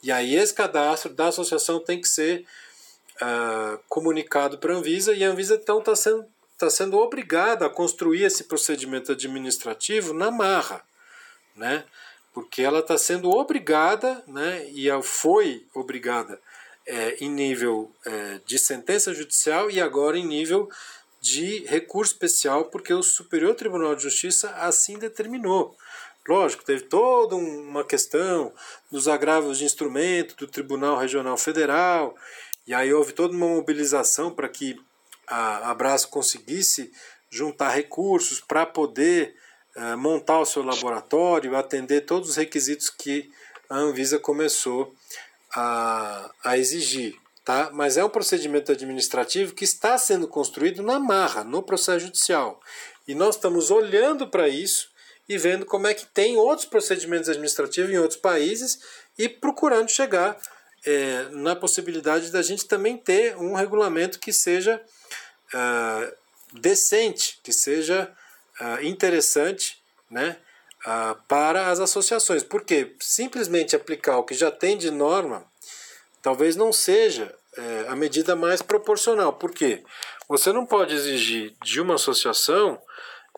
[0.02, 2.48] E aí esse cadastro da associação tem que ser
[3.22, 6.26] uh, comunicado para a Anvisa e a Anvisa então está sendo,
[6.58, 10.82] tá sendo obrigada a construir esse procedimento administrativo na marra.
[11.56, 11.84] Né?
[12.34, 16.40] porque ela está sendo obrigada, né, e foi obrigada
[16.86, 20.70] é, em nível é, de sentença judicial e agora em nível
[21.20, 25.76] de recurso especial, porque o Superior Tribunal de Justiça assim determinou.
[26.28, 28.54] Lógico, teve toda uma questão
[28.92, 32.16] dos agravos de instrumento do Tribunal Regional Federal,
[32.66, 34.80] e aí houve toda uma mobilização para que
[35.28, 36.92] a Abraço conseguisse
[37.30, 39.36] juntar recursos para poder
[39.76, 43.32] é, montar o seu laboratório, atender todos os requisitos que
[43.70, 44.94] a Anvisa começou
[45.56, 47.16] a, a exigir.
[47.44, 47.70] Tá?
[47.74, 52.62] Mas é um procedimento administrativo que está sendo construído na marra, no processo judicial.
[53.08, 54.90] E nós estamos olhando para isso
[55.28, 58.80] e vendo como é que tem outros procedimentos administrativos em outros países
[59.18, 60.38] e procurando chegar
[60.86, 64.82] é, na possibilidade da gente também ter um regulamento que seja
[65.54, 66.16] uh,
[66.60, 68.12] decente, que seja
[68.60, 70.38] uh, interessante né,
[70.86, 72.44] uh, para as associações.
[72.44, 75.46] Porque simplesmente aplicar o que já tem de norma
[76.22, 79.34] talvez não seja é, a medida mais proporcional.
[79.34, 79.84] Por quê?
[80.28, 82.80] Você não pode exigir de uma associação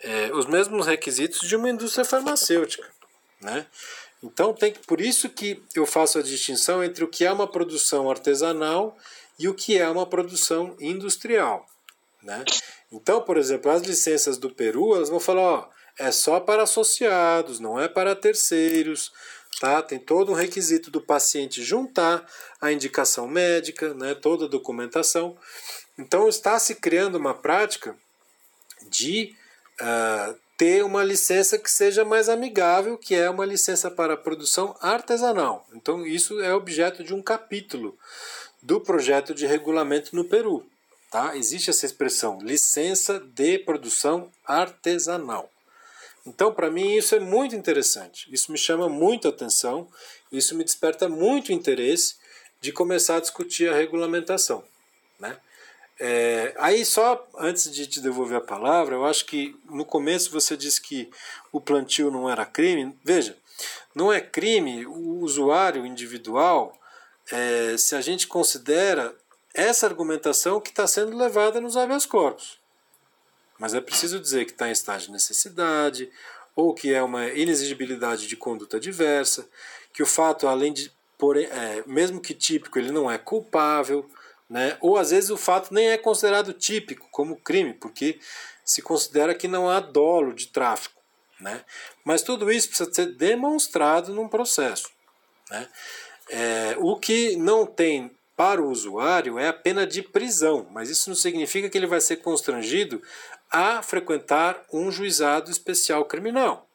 [0.01, 2.88] é, os mesmos requisitos de uma indústria farmacêutica.
[3.41, 3.65] Né?
[4.21, 8.10] Então, tem, por isso que eu faço a distinção entre o que é uma produção
[8.10, 8.97] artesanal
[9.39, 11.65] e o que é uma produção industrial.
[12.21, 12.43] Né?
[12.91, 17.60] Então, por exemplo, as licenças do Peru, elas vão falar, ó, é só para associados,
[17.60, 19.12] não é para terceiros,
[19.60, 19.82] tá?
[19.82, 22.27] Tem todo um requisito do paciente juntar
[22.60, 25.38] a indicação médica, né, toda a documentação.
[25.97, 27.96] Então está se criando uma prática
[28.89, 29.35] de
[29.81, 35.67] uh, ter uma licença que seja mais amigável, que é uma licença para produção artesanal.
[35.73, 37.98] Então isso é objeto de um capítulo
[38.62, 40.65] do projeto de regulamento no Peru.
[41.12, 41.37] Tá?
[41.37, 45.52] Existe essa expressão, licença de produção artesanal.
[46.26, 48.34] Então, para mim, isso é muito interessante.
[48.34, 49.88] Isso me chama muito atenção,
[50.32, 52.15] isso me desperta muito interesse
[52.62, 54.63] de começar a discutir a regulamentação.
[55.19, 55.38] Né?
[56.00, 60.56] É, aí, só antes de te devolver a palavra, eu acho que no começo você
[60.56, 61.10] disse que
[61.52, 62.98] o plantio não era crime.
[63.04, 63.38] Veja,
[63.94, 66.74] não é crime o usuário individual
[67.32, 69.15] é, se a gente considera
[69.54, 72.58] essa argumentação que está sendo levada nos habeas corpus.
[73.60, 76.12] Mas é preciso dizer que está em estágio de necessidade,
[76.56, 79.47] ou que é uma inexigibilidade de conduta diversa,
[79.93, 84.10] que o fato, além de, porém, é, mesmo que típico, ele não é culpável,
[84.49, 84.77] né?
[84.81, 88.19] ou às vezes o fato nem é considerado típico como crime, porque
[88.63, 91.01] se considera que não há dolo de tráfico.
[91.39, 91.63] Né?
[92.06, 94.89] Mas tudo isso precisa ser demonstrado num processo.
[95.49, 95.67] Né?
[96.29, 101.10] É, o que não tem para o usuário é a pena de prisão, mas isso
[101.10, 103.01] não significa que ele vai ser constrangido
[103.54, 106.67] a frequentar um juizado especial criminal.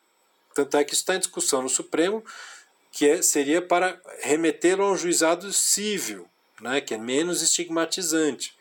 [0.54, 2.24] Tanto é que isso está em discussão no Supremo,
[2.92, 6.28] que é, seria para remetê-lo a um juizado civil,
[6.60, 8.56] né, que é menos estigmatizante.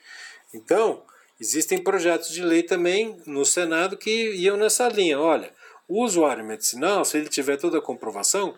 [0.51, 1.03] Então,
[1.39, 5.19] existem projetos de lei também no Senado que iam nessa linha.
[5.19, 5.53] Olha,
[5.87, 8.55] o usuário medicinal, se ele tiver toda a comprovação,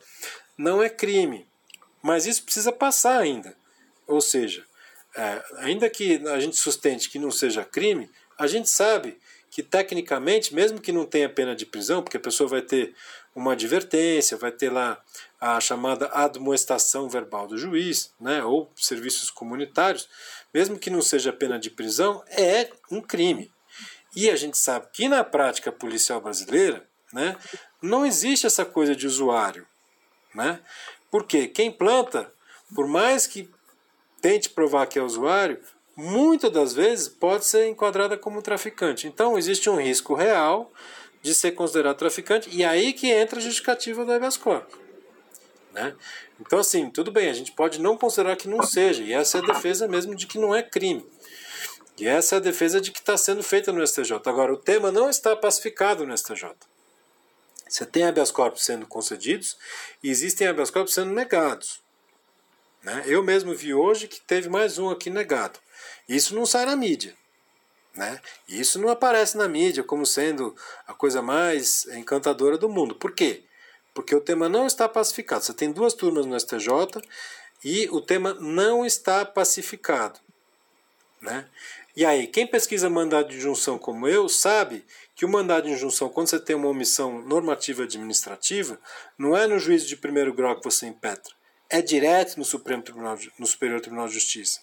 [0.58, 1.46] não é crime.
[2.02, 3.54] Mas isso precisa passar ainda.
[4.08, 4.66] Ou seja,
[5.16, 9.20] é, ainda que a gente sustente que não seja crime, a gente sabe
[9.50, 12.94] que tecnicamente, mesmo que não tenha pena de prisão, porque a pessoa vai ter
[13.36, 15.02] uma advertência, vai ter lá
[15.40, 20.10] a chamada admoestação verbal do juiz, né, ou serviços comunitários,
[20.54, 23.52] mesmo que não seja pena de prisão, é um crime.
[24.16, 27.38] E a gente sabe que na prática policial brasileira, né,
[27.82, 29.66] não existe essa coisa de usuário,
[30.34, 30.60] né?
[31.10, 32.32] Porque quem planta,
[32.76, 33.50] por mais que
[34.22, 35.60] tente provar que é usuário,
[36.00, 39.08] muitas das vezes pode ser enquadrada como traficante.
[39.08, 40.72] Então existe um risco real
[41.22, 44.80] de ser considerado traficante e aí que entra a justificativa do habeas corpus.
[45.74, 45.94] Né?
[46.40, 49.42] Então assim, tudo bem, a gente pode não considerar que não seja, e essa é
[49.42, 51.06] a defesa mesmo de que não é crime.
[51.98, 54.14] E essa é a defesa de que está sendo feita no STJ.
[54.26, 56.52] Agora, o tema não está pacificado no STJ.
[57.68, 59.58] Você tem habeas corpus sendo concedidos
[60.02, 61.82] e existem habeas corpus sendo negados.
[62.84, 63.04] Né?
[63.06, 65.60] Eu mesmo vi hoje que teve mais um aqui negado.
[66.08, 67.16] Isso não sai na mídia.
[67.96, 68.22] Né?
[68.48, 70.56] Isso não aparece na mídia como sendo
[70.88, 72.96] a coisa mais encantadora do mundo.
[72.96, 73.44] Por quê?
[73.94, 75.44] Porque o tema não está pacificado.
[75.44, 77.02] Você tem duas turmas no STJ
[77.64, 80.20] e o tema não está pacificado.
[81.22, 81.48] Né?
[81.96, 86.08] E aí, quem pesquisa mandado de injunção como eu sabe que o mandado de injunção,
[86.08, 88.80] quando você tem uma omissão normativa administrativa,
[89.18, 91.34] não é no juízo de primeiro grau que você impetra,
[91.70, 94.60] é direto no Supremo Tribunal, no Superior Tribunal de Justiça.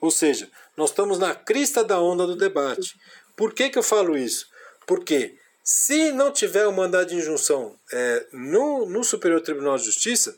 [0.00, 2.98] Ou seja, nós estamos na crista da onda do debate.
[3.36, 4.48] Por que, que eu falo isso?
[4.86, 10.36] Porque se não tiver o mandado de injunção é, no, no Superior Tribunal de Justiça,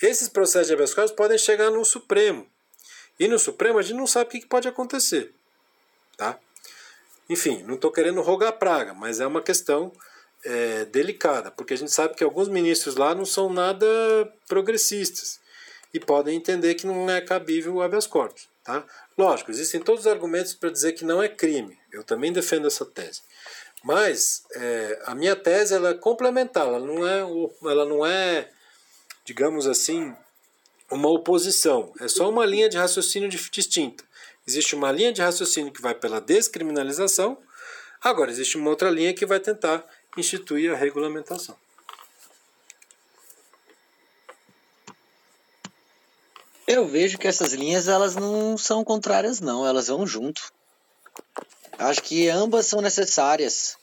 [0.00, 2.46] esses processos de habeas corpus podem chegar no Supremo.
[3.20, 5.34] E no Supremo a gente não sabe o que pode acontecer.
[6.16, 6.38] Tá?
[7.28, 9.92] Enfim, não estou querendo rogar praga, mas é uma questão
[10.44, 13.86] é, delicada, porque a gente sabe que alguns ministros lá não são nada
[14.48, 15.41] progressistas
[15.92, 18.48] e podem entender que não é cabível o habeas corpus.
[18.64, 18.84] Tá?
[19.18, 21.76] Lógico, existem todos os argumentos para dizer que não é crime.
[21.92, 23.22] Eu também defendo essa tese.
[23.84, 27.20] Mas é, a minha tese ela é complementar, ela não é,
[27.70, 28.48] ela não é,
[29.24, 30.14] digamos assim,
[30.90, 31.92] uma oposição.
[31.98, 34.04] É só uma linha de raciocínio distinta.
[34.46, 37.38] Existe uma linha de raciocínio que vai pela descriminalização,
[38.00, 39.84] agora existe uma outra linha que vai tentar
[40.16, 41.56] instituir a regulamentação.
[46.72, 50.50] Eu vejo que essas linhas elas não são contrárias não, elas vão junto.
[51.78, 53.76] Acho que ambas são necessárias.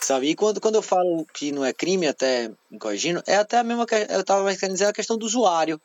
[0.00, 0.30] Sabe?
[0.30, 3.62] E quando, quando eu falo que não é crime, até me corrigindo, é até a
[3.62, 5.80] mesma eu estava mais querendo dizer a questão do usuário.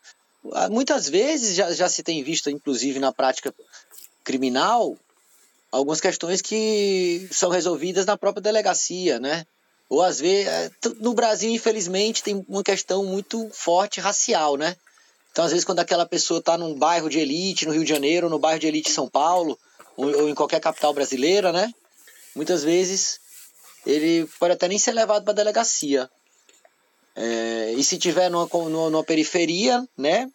[0.53, 3.53] Ah, muitas vezes já, já se tem visto, inclusive na prática
[4.23, 4.97] criminal,
[5.71, 9.45] algumas questões que são resolvidas na própria delegacia, né?
[9.87, 14.75] Ou às vezes, é, no Brasil, infelizmente, tem uma questão muito forte racial, né?
[15.37, 18.27] Então, às vezes, quando aquela pessoa está num bairro de elite no Rio de Janeiro,
[18.27, 19.55] no bairro de elite São Paulo,
[19.95, 21.71] ou, ou em qualquer capital brasileira, né?
[22.35, 23.19] Muitas vezes
[23.85, 26.09] ele pode até nem ser levado para a delegacia.
[27.15, 30.27] É, e se tiver numa, numa, numa periferia, né?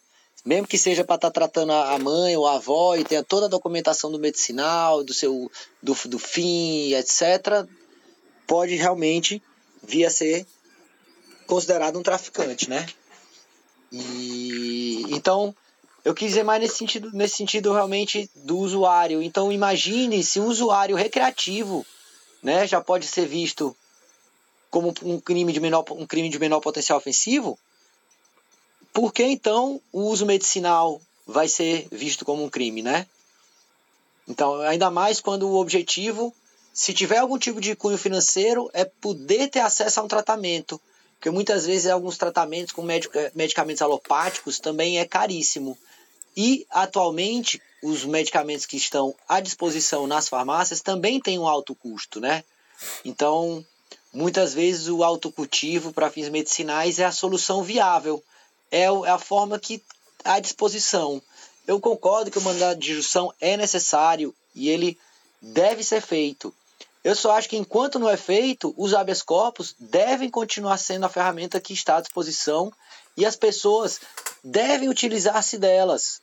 [0.45, 3.47] mesmo que seja para estar tá tratando a mãe ou a avó e tenha toda
[3.47, 5.51] a documentação do medicinal, do seu
[5.81, 7.67] do, do fim, etc.,
[8.47, 9.43] pode realmente
[9.83, 10.47] vir a ser
[11.45, 12.85] considerado um traficante, né?
[13.93, 15.55] E então
[16.03, 19.21] eu quis dizer mais nesse sentido, nesse sentido realmente do usuário.
[19.21, 21.85] Então imagine se um usuário recreativo,
[22.41, 23.75] né, já pode ser visto
[24.71, 27.57] como um crime de menor um crime de menor potencial ofensivo,
[28.91, 33.07] por que então o uso medicinal vai ser visto como um crime, né?
[34.27, 36.33] Então, ainda mais quando o objetivo,
[36.73, 40.79] se tiver algum tipo de cunho financeiro, é poder ter acesso a um tratamento.
[41.23, 42.85] Porque muitas vezes alguns tratamentos com
[43.33, 45.77] medicamentos alopáticos também é caríssimo.
[46.35, 52.19] E atualmente os medicamentos que estão à disposição nas farmácias também têm um alto custo,
[52.19, 52.43] né?
[53.05, 53.65] Então,
[54.11, 58.21] muitas vezes o autocultivo para fins medicinais é a solução viável
[58.69, 59.81] é, é a forma que
[60.25, 61.21] à disposição.
[61.65, 64.99] eu concordo que o mandado de injunção é necessário e ele
[65.41, 66.53] deve ser feito.
[67.03, 71.09] Eu só acho que enquanto não é feito, os habeas corpus devem continuar sendo a
[71.09, 72.71] ferramenta que está à disposição
[73.17, 73.99] e as pessoas
[74.43, 76.21] devem utilizar-se delas.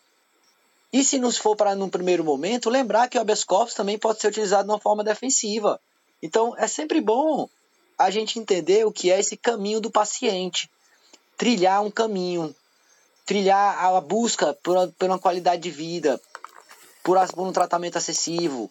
[0.92, 4.20] E se nos for para num primeiro momento, lembrar que o habeas corpus também pode
[4.20, 5.78] ser utilizado de uma forma defensiva.
[6.22, 7.48] Então é sempre bom
[7.98, 10.70] a gente entender o que é esse caminho do paciente,
[11.36, 12.54] trilhar um caminho,
[13.26, 16.18] trilhar a busca por, por uma qualidade de vida,
[17.04, 18.70] por, por um tratamento acessível,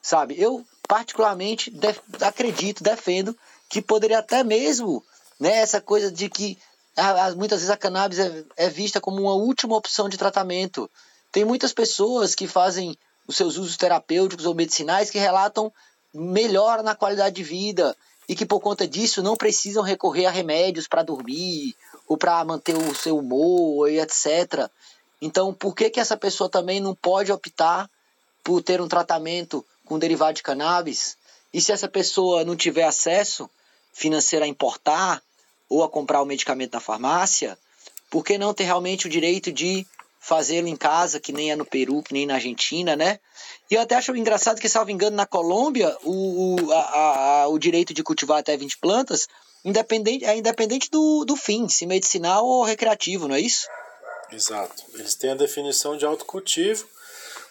[0.00, 0.40] sabe?
[0.40, 3.34] Eu particularmente def, acredito, defendo
[3.66, 5.02] que poderia até mesmo,
[5.40, 6.58] né, essa coisa de que
[6.94, 10.90] a, a, muitas vezes a cannabis é, é vista como uma última opção de tratamento.
[11.32, 12.94] Tem muitas pessoas que fazem
[13.26, 15.72] os seus usos terapêuticos ou medicinais que relatam
[16.12, 17.96] melhora na qualidade de vida
[18.28, 21.74] e que por conta disso não precisam recorrer a remédios para dormir
[22.06, 24.68] ou para manter o seu humor e etc.
[25.22, 27.88] Então, por que que essa pessoa também não pode optar
[28.44, 31.18] por ter um tratamento com derivado de cannabis,
[31.52, 33.48] e se essa pessoa não tiver acesso
[33.92, 35.22] financeiro a importar
[35.68, 37.58] ou a comprar o medicamento na farmácia,
[38.08, 39.86] por que não ter realmente o direito de
[40.18, 43.20] fazê-lo em casa, que nem é no Peru, que nem na Argentina, né?
[43.70, 47.58] E eu até acho engraçado que, salvo engano, na Colômbia, o, o, a, a, o
[47.58, 49.28] direito de cultivar até 20 plantas
[49.62, 53.66] independente, é independente do, do fim, se medicinal ou recreativo, não é isso?
[54.30, 54.84] Exato.
[54.94, 56.88] Eles têm a definição de autocultivo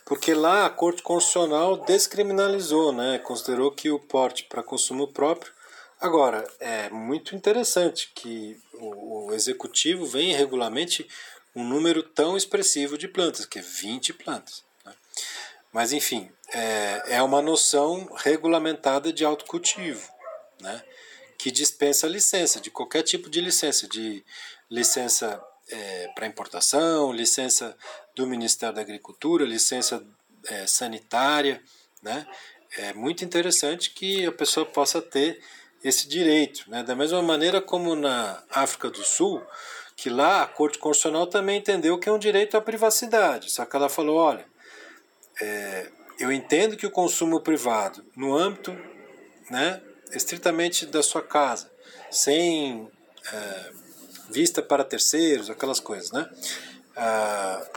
[0.05, 3.19] porque lá a Corte Constitucional descriminalizou, né?
[3.19, 5.51] considerou que o porte para consumo próprio.
[5.99, 11.07] Agora, é muito interessante que o, o executivo vem e regulamente
[11.55, 14.63] um número tão expressivo de plantas, que é 20 plantas.
[14.85, 14.93] Né?
[15.71, 20.09] Mas, enfim, é, é uma noção regulamentada de autocultivo,
[20.59, 20.83] né?
[21.37, 24.23] que dispensa licença, de qualquer tipo de licença, de
[24.69, 27.75] licença é, para importação, licença
[28.16, 30.03] do Ministério da Agricultura, licença
[30.47, 31.62] é, sanitária,
[32.01, 32.26] né?
[32.78, 35.41] É muito interessante que a pessoa possa ter
[35.84, 36.84] esse direito, né?
[36.84, 39.41] Da mesma maneira como na África do Sul,
[39.95, 43.76] que lá a Corte Constitucional também entendeu que é um direito à privacidade, só que
[43.76, 44.45] ela falou, olha,
[45.39, 48.72] é, eu entendo que o consumo privado, no âmbito,
[49.49, 49.82] né,
[50.12, 51.70] estritamente da sua casa,
[52.09, 52.89] sem
[53.32, 53.72] é,
[54.30, 56.30] vista para terceiros, aquelas coisas, né?
[56.95, 57.68] Ah,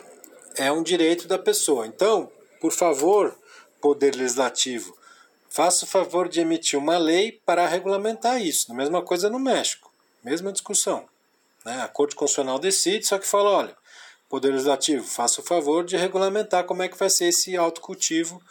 [0.57, 1.87] é um direito da pessoa.
[1.87, 2.31] Então,
[2.61, 3.37] por favor,
[3.81, 4.97] Poder Legislativo,
[5.49, 8.73] faça o favor de emitir uma lei para regulamentar isso.
[8.73, 9.93] A mesma coisa no México,
[10.23, 11.09] mesma discussão.
[11.65, 11.83] Né?
[11.83, 13.77] A Corte Constitucional decide, só que fala: olha,
[14.29, 18.43] Poder Legislativo, faça o favor de regulamentar como é que vai ser esse autocultivo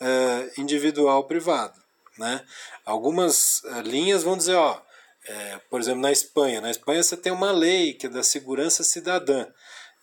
[0.00, 1.80] eh, individual privado.
[2.18, 2.44] Né?
[2.84, 4.80] Algumas eh, linhas vão dizer, ó,
[5.24, 6.60] é, por exemplo, na Espanha.
[6.60, 9.46] Na Espanha você tem uma lei que é da segurança cidadã.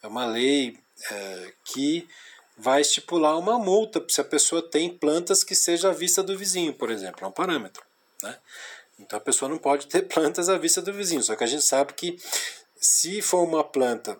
[0.01, 0.79] É uma lei
[1.11, 2.07] é, que
[2.57, 6.73] vai estipular uma multa se a pessoa tem plantas que seja à vista do vizinho,
[6.73, 7.23] por exemplo.
[7.23, 7.83] É um parâmetro.
[8.21, 8.37] Né?
[8.99, 11.23] Então a pessoa não pode ter plantas à vista do vizinho.
[11.23, 12.19] Só que a gente sabe que
[12.75, 14.17] se for uma planta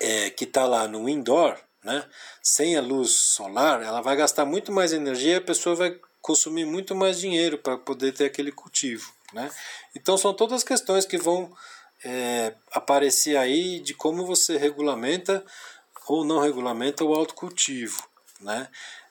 [0.00, 2.04] é, que está lá no indoor, né,
[2.42, 6.64] sem a luz solar, ela vai gastar muito mais energia e a pessoa vai consumir
[6.64, 9.12] muito mais dinheiro para poder ter aquele cultivo.
[9.32, 9.50] Né?
[9.94, 11.54] Então são todas questões que vão
[12.04, 15.44] é, aparecer aí de como você regulamenta
[16.06, 18.02] ou não regulamenta o autocultivo.
[18.40, 18.68] Né?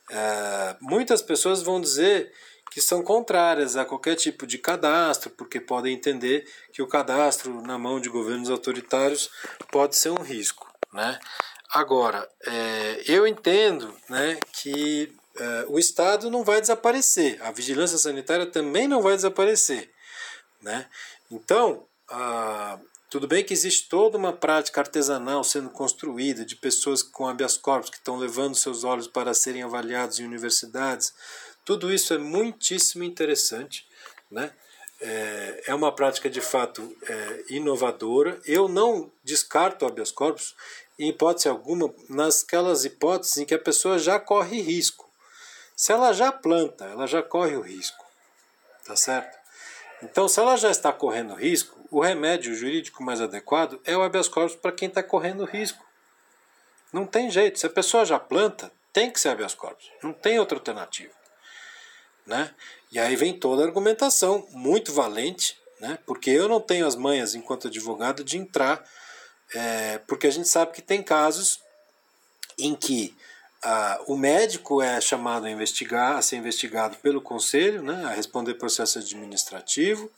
[0.09, 2.31] É, muitas pessoas vão dizer
[2.71, 7.77] que são contrárias a qualquer tipo de cadastro, porque podem entender que o cadastro na
[7.77, 9.29] mão de governos autoritários
[9.71, 10.71] pode ser um risco.
[10.91, 11.19] Né?
[11.71, 18.45] Agora, é, eu entendo né, que é, o Estado não vai desaparecer, a vigilância sanitária
[18.45, 19.91] também não vai desaparecer.
[20.61, 20.87] Né?
[21.31, 22.79] Então, ah,
[23.13, 27.91] tudo bem que existe toda uma prática artesanal sendo construída de pessoas com habeas corpus
[27.91, 31.13] que estão levando seus olhos para serem avaliados em universidades.
[31.63, 33.85] Tudo isso é muitíssimo interessante.
[34.31, 34.51] Né?
[34.99, 38.41] É, é uma prática de fato é, inovadora.
[38.47, 40.55] Eu não descarto o habeas corpus
[40.97, 45.07] em hipótese alguma nasquelas hipóteses em que a pessoa já corre risco.
[45.75, 48.03] Se ela já planta, ela já corre o risco.
[48.83, 49.37] Tá certo?
[50.01, 54.27] Então, se ela já está correndo risco, o remédio jurídico mais adequado é o habeas
[54.27, 55.85] corpus para quem está correndo risco.
[56.91, 57.59] Não tem jeito.
[57.59, 59.91] Se a pessoa já planta, tem que ser habeas corpus.
[60.01, 61.13] Não tem outra alternativa.
[62.25, 62.53] Né?
[62.91, 65.99] E aí vem toda a argumentação, muito valente, né?
[66.05, 68.83] porque eu não tenho as manhas, enquanto advogado, de entrar,
[69.53, 71.59] é, porque a gente sabe que tem casos
[72.57, 73.15] em que
[73.63, 78.55] ah, o médico é chamado a investigar, a ser investigado pelo conselho, né, a responder
[78.55, 80.11] processo administrativo.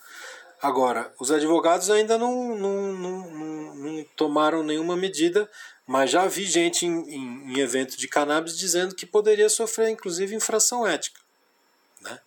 [0.62, 5.50] Agora, os advogados ainda não, não, não, não tomaram nenhuma medida
[5.86, 10.36] Mas já vi gente em, em, em evento de cannabis dizendo que poderia sofrer, inclusive,
[10.36, 11.20] infração ética.
[12.02, 12.20] Né?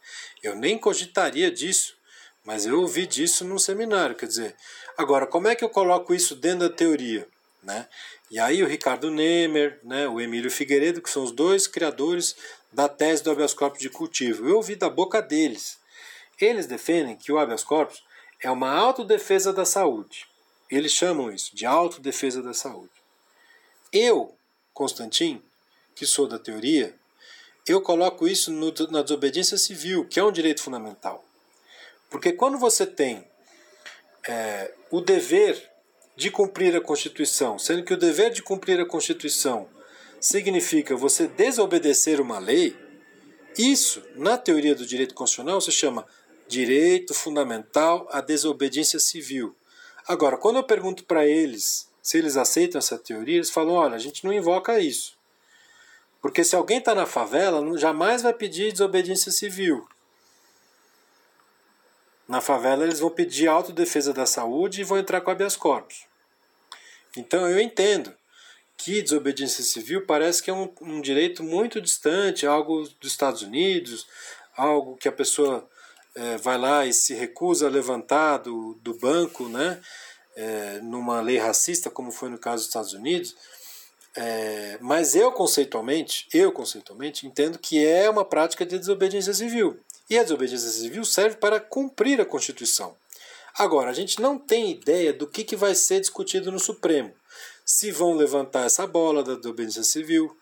[0.43, 1.97] Eu nem cogitaria disso,
[2.45, 4.15] mas eu ouvi disso num seminário.
[4.15, 4.57] Quer dizer,
[4.97, 7.27] agora, como é que eu coloco isso dentro da teoria?
[7.63, 7.89] Né?
[8.31, 12.37] E aí o Ricardo Nemer, né, o Emílio Figueiredo, que são os dois criadores
[12.73, 14.49] da tese do habeas corpus de cultivo.
[14.49, 15.79] Eu ouvi da boca deles.
[16.41, 18.03] Eles defendem que o habeas corpus
[18.43, 20.27] é uma autodefesa da saúde.
[20.71, 22.93] Eles chamam isso de autodefesa da saúde.
[23.93, 24.37] Eu,
[24.73, 25.43] Constantin,
[25.95, 26.95] que sou da teoria,
[27.67, 31.25] eu coloco isso no, na desobediência civil, que é um direito fundamental.
[32.11, 33.27] Porque quando você tem
[34.27, 35.71] é, o dever
[36.17, 39.69] de cumprir a Constituição, sendo que o dever de cumprir a Constituição
[40.21, 42.77] significa você desobedecer uma lei,
[43.57, 46.07] isso, na teoria do direito constitucional, se chama
[46.49, 49.55] direito fundamental à desobediência civil.
[50.07, 53.99] Agora, quando eu pergunto para eles se eles aceitam essa teoria, eles falam: olha, a
[53.99, 55.17] gente não invoca isso.
[56.23, 59.87] Porque se alguém está na favela, jamais vai pedir desobediência civil.
[62.27, 66.07] Na favela, eles vão pedir autodefesa da saúde e vão entrar com habeas corpus.
[67.17, 68.15] Então, eu entendo
[68.77, 74.07] que desobediência civil parece que é um, um direito muito distante, algo dos Estados Unidos,
[74.57, 75.69] algo que a pessoa
[76.15, 79.81] é, vai lá e se recusa a levantar do, do banco, né,
[80.37, 83.37] é, numa lei racista, como foi no caso dos Estados Unidos.
[84.17, 89.79] É, mas eu conceitualmente, eu conceitualmente entendo que é uma prática de desobediência civil.
[90.11, 92.97] E a desobediência civil serve para cumprir a Constituição.
[93.57, 97.13] Agora, a gente não tem ideia do que, que vai ser discutido no Supremo
[97.69, 100.35] se vão levantar essa bola da desobediência civil,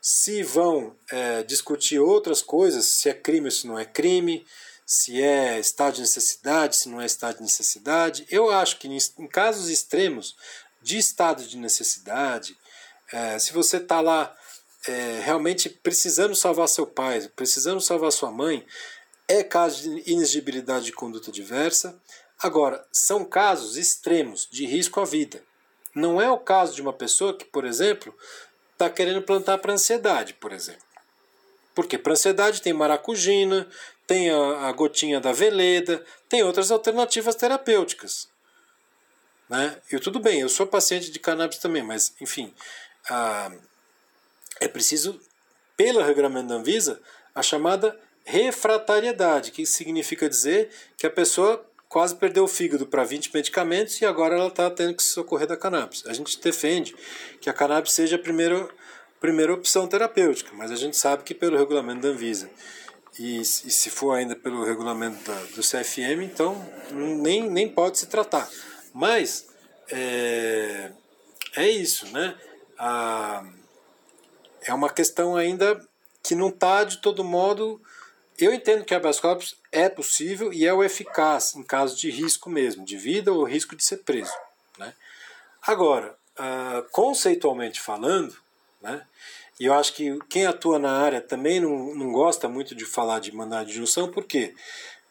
[0.00, 4.46] se vão é, discutir outras coisas, se é crime ou se não é crime,
[4.86, 8.26] se é estado de necessidade, se não é estado de necessidade.
[8.30, 10.36] Eu acho que em casos extremos
[10.82, 12.56] de estado de necessidade,
[13.12, 14.34] é, se você está lá
[14.86, 18.66] é, realmente precisando salvar seu pai, precisando salvar sua mãe,
[19.28, 22.00] é caso de inexigibilidade de conduta diversa.
[22.38, 25.42] Agora, são casos extremos de risco à vida.
[25.94, 28.14] Não é o caso de uma pessoa que, por exemplo,
[28.72, 30.82] está querendo plantar para ansiedade, por exemplo.
[31.74, 33.68] Porque para ansiedade tem maracujina,
[34.12, 38.28] tem a, a, gotinha da veleda, tem outras alternativas terapêuticas.
[39.48, 39.74] Né?
[39.90, 42.52] E tudo bem, eu sou paciente de cannabis também, mas enfim,
[44.60, 45.18] é preciso,
[45.78, 47.00] pelo regulamento da Anvisa,
[47.34, 53.32] a chamada refratariedade, que significa dizer que a pessoa quase perdeu o fígado para 20
[53.32, 56.04] medicamentos e agora ela está tendo que se socorrer da cannabis.
[56.06, 56.94] A gente defende
[57.40, 58.68] que a cannabis seja a primeira,
[59.18, 62.50] primeira opção terapêutica, mas a gente sabe que pelo regulamento da Anvisa
[63.18, 66.54] e, e se for ainda pelo regulamento da, do CFM, então
[66.90, 68.48] nem, nem pode se tratar.
[68.92, 69.48] Mas
[69.90, 70.90] é,
[71.56, 72.36] é isso, né?
[72.78, 73.44] A,
[74.62, 75.80] é uma questão ainda
[76.22, 77.80] que não está de todo modo
[78.38, 82.50] eu entendo que habeas corpus é possível e é o eficaz em caso de risco
[82.50, 84.32] mesmo, de vida ou risco de ser preso.
[84.78, 84.94] Né?
[85.62, 88.36] Agora, uh, conceitualmente falando,
[88.80, 89.06] né,
[89.62, 93.20] e eu acho que quem atua na área também não, não gosta muito de falar
[93.20, 94.54] de mandado de junção, por quê?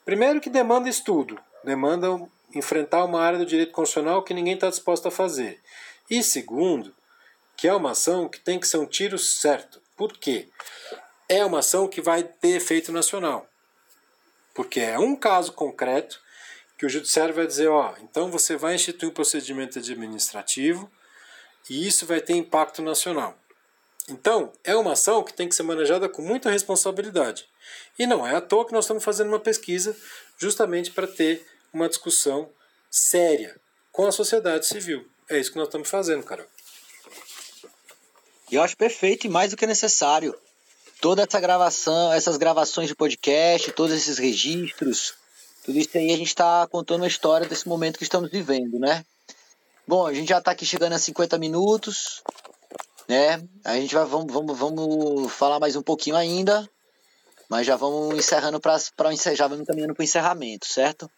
[0.04, 2.08] Primeiro que demanda estudo, demanda
[2.54, 5.62] enfrentar uma área do direito constitucional que ninguém está disposto a fazer.
[6.10, 6.94] E segundo,
[7.56, 9.82] que é uma ação que tem que ser um tiro certo.
[9.96, 10.50] Por quê?
[11.32, 13.48] é uma ação que vai ter efeito nacional.
[14.54, 16.20] Porque é um caso concreto
[16.78, 20.92] que o judiciário vai dizer, ó, então você vai instituir um procedimento administrativo
[21.70, 23.38] e isso vai ter impacto nacional.
[24.10, 27.46] Então, é uma ação que tem que ser manejada com muita responsabilidade.
[27.98, 29.96] E não é à toa que nós estamos fazendo uma pesquisa
[30.38, 32.50] justamente para ter uma discussão
[32.90, 33.56] séria
[33.92, 35.08] com a sociedade civil.
[35.30, 36.46] É isso que nós estamos fazendo, Carol.
[38.52, 40.38] Eu acho perfeito e mais do que necessário
[41.00, 45.16] toda essa gravação, essas gravações de podcast, todos esses registros,
[45.64, 49.04] tudo isso aí a gente está contando a história desse momento que estamos vivendo, né?
[49.88, 52.22] Bom, a gente já está aqui chegando a 50 minutos,
[53.12, 53.44] né?
[53.66, 56.66] A gente vai, vamos, vamos, vamos falar mais um pouquinho ainda,
[57.50, 58.78] mas já vamos encerrando para
[59.36, 61.12] já vamos caminhando para o encerramento, certo?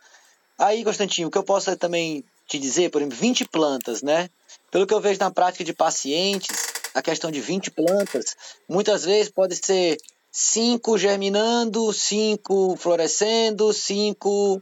[0.57, 4.27] Aí, Constantinho, o que eu posso também te dizer, por exemplo, 20 plantas, né?
[4.71, 6.57] Pelo que eu vejo na prática de pacientes,
[6.95, 8.35] a questão de 20 plantas,
[8.67, 9.97] muitas vezes pode ser
[10.31, 14.59] cinco germinando, cinco florescendo, cinco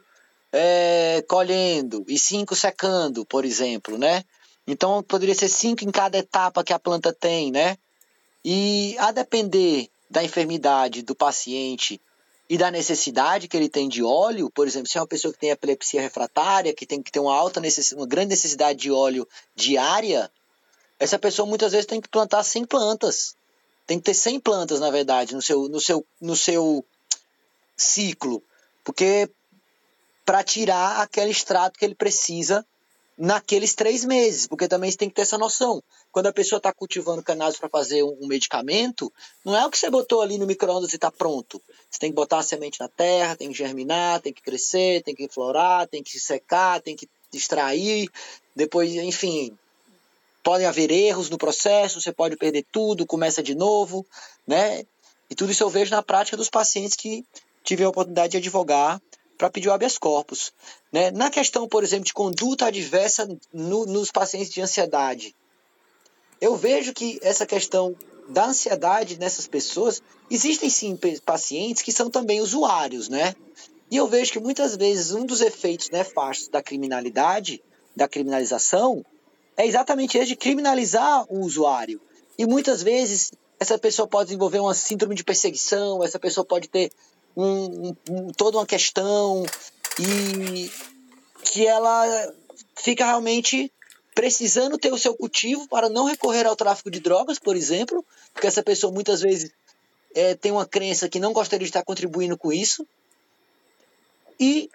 [0.51, 4.25] é, colhendo e cinco secando, por exemplo, né?
[4.67, 7.77] Então poderia ser cinco em cada etapa que a planta tem, né?
[8.43, 11.99] E a depender da enfermidade do paciente
[12.49, 15.39] e da necessidade que ele tem de óleo, por exemplo, se é uma pessoa que
[15.39, 19.27] tem epilepsia refratária, que tem que ter uma alta necessidade, uma grande necessidade de óleo
[19.55, 20.29] diária,
[20.99, 23.35] essa pessoa muitas vezes tem que plantar 100 plantas.
[23.87, 26.85] Tem que ter 100 plantas, na verdade, no seu, no seu, no seu
[27.75, 28.43] ciclo.
[28.83, 29.29] Porque
[30.25, 32.65] para tirar aquele extrato que ele precisa
[33.17, 35.83] naqueles três meses, porque também você tem que ter essa noção.
[36.11, 39.11] Quando a pessoa está cultivando cannabis para fazer um, um, medicamento,
[39.45, 41.61] não é o que você botou ali no micro-ondas e está pronto.
[41.89, 45.13] Você tem que botar a semente na terra, tem que germinar, tem que crescer, tem
[45.13, 48.09] que florar, tem que secar, tem que extrair,
[48.55, 49.57] depois, enfim,
[50.43, 54.05] podem haver erros no processo, você pode perder tudo, começa de novo,
[54.45, 54.83] né?
[55.29, 57.25] E tudo isso eu vejo na prática dos pacientes que
[57.63, 59.01] tive a oportunidade de advogar
[59.41, 60.53] para pedir o habeas corpus.
[60.93, 61.09] Né?
[61.09, 65.35] Na questão, por exemplo, de conduta adversa no, nos pacientes de ansiedade,
[66.39, 67.95] eu vejo que essa questão
[68.29, 73.33] da ansiedade nessas pessoas, existem sim pacientes que são também usuários, né?
[73.89, 77.63] E eu vejo que muitas vezes um dos efeitos nefastos da criminalidade,
[77.95, 79.03] da criminalização,
[79.57, 81.99] é exatamente esse de criminalizar o usuário.
[82.37, 86.91] E muitas vezes essa pessoa pode desenvolver uma síndrome de perseguição, essa pessoa pode ter
[87.35, 89.43] um, um, toda uma questão
[89.99, 90.71] e
[91.43, 92.33] que ela
[92.75, 93.71] fica realmente
[94.13, 98.47] precisando ter o seu cultivo para não recorrer ao tráfico de drogas, por exemplo, porque
[98.47, 99.51] essa pessoa muitas vezes
[100.13, 102.85] é, tem uma crença que não gostaria de estar contribuindo com isso.
[104.39, 104.69] E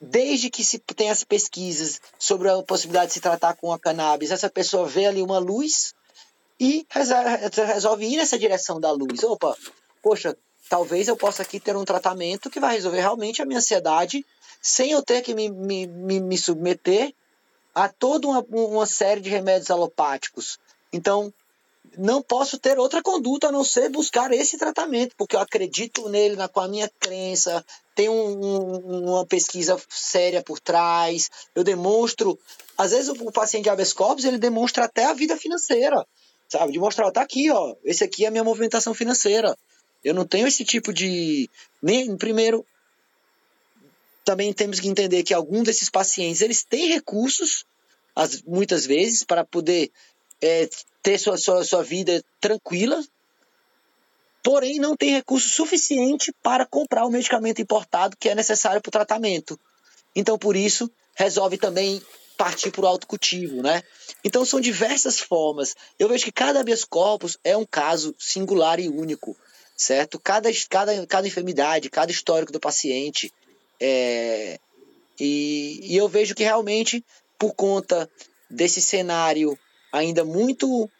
[0.00, 4.30] desde que se tem as pesquisas sobre a possibilidade de se tratar com a cannabis,
[4.30, 5.94] essa pessoa vê ali uma luz
[6.58, 6.86] e
[7.72, 9.22] resolve ir nessa direção da luz.
[9.22, 9.56] Opa,
[10.02, 10.36] poxa,
[10.68, 14.24] talvez eu possa aqui ter um tratamento que vai resolver realmente a minha ansiedade
[14.60, 17.14] sem eu ter que me, me, me, me submeter
[17.74, 20.58] a toda uma, uma série de remédios alopáticos.
[20.92, 21.32] Então,
[21.96, 26.36] não posso ter outra conduta a não ser buscar esse tratamento, porque eu acredito nele,
[26.36, 27.64] na, com a minha crença,
[27.94, 32.38] tem um, um, uma pesquisa séria por trás, eu demonstro.
[32.76, 36.06] Às vezes o, o paciente de habeas corpus, ele demonstra até a vida financeira,
[36.48, 36.72] sabe?
[36.72, 39.56] De mostrar, tá aqui, ó, esse aqui é a minha movimentação financeira.
[40.06, 41.50] Eu não tenho esse tipo de.
[41.82, 42.64] Nem, primeiro,
[44.24, 47.66] também temos que entender que alguns desses pacientes eles têm recursos,
[48.14, 49.90] as, muitas vezes, para poder
[50.40, 50.70] é,
[51.02, 53.04] ter sua, sua, sua vida tranquila,
[54.44, 58.92] porém não tem recurso suficiente para comprar o medicamento importado que é necessário para o
[58.92, 59.58] tratamento.
[60.14, 62.00] Então, por isso, resolve também
[62.36, 63.82] partir para o autocultivo, né?
[64.22, 65.74] Então, são diversas formas.
[65.98, 69.36] Eu vejo que cada habeas corpus é um caso singular e único
[69.76, 70.18] certo?
[70.18, 73.32] Cada, cada, cada enfermidade, cada histórico do paciente.
[73.78, 74.58] É,
[75.20, 77.04] e, e eu vejo que realmente,
[77.38, 78.10] por conta
[78.48, 79.58] desse cenário
[79.92, 80.90] ainda muito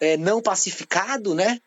[0.00, 1.60] é, não pacificado, né?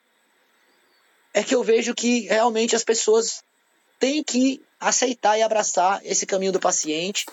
[1.33, 3.43] É que eu vejo que realmente as pessoas
[3.99, 7.25] têm que aceitar e abraçar esse caminho do paciente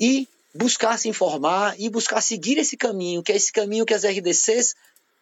[0.00, 4.04] e buscar se informar e buscar seguir esse caminho, que é esse caminho que as
[4.04, 4.74] RDCs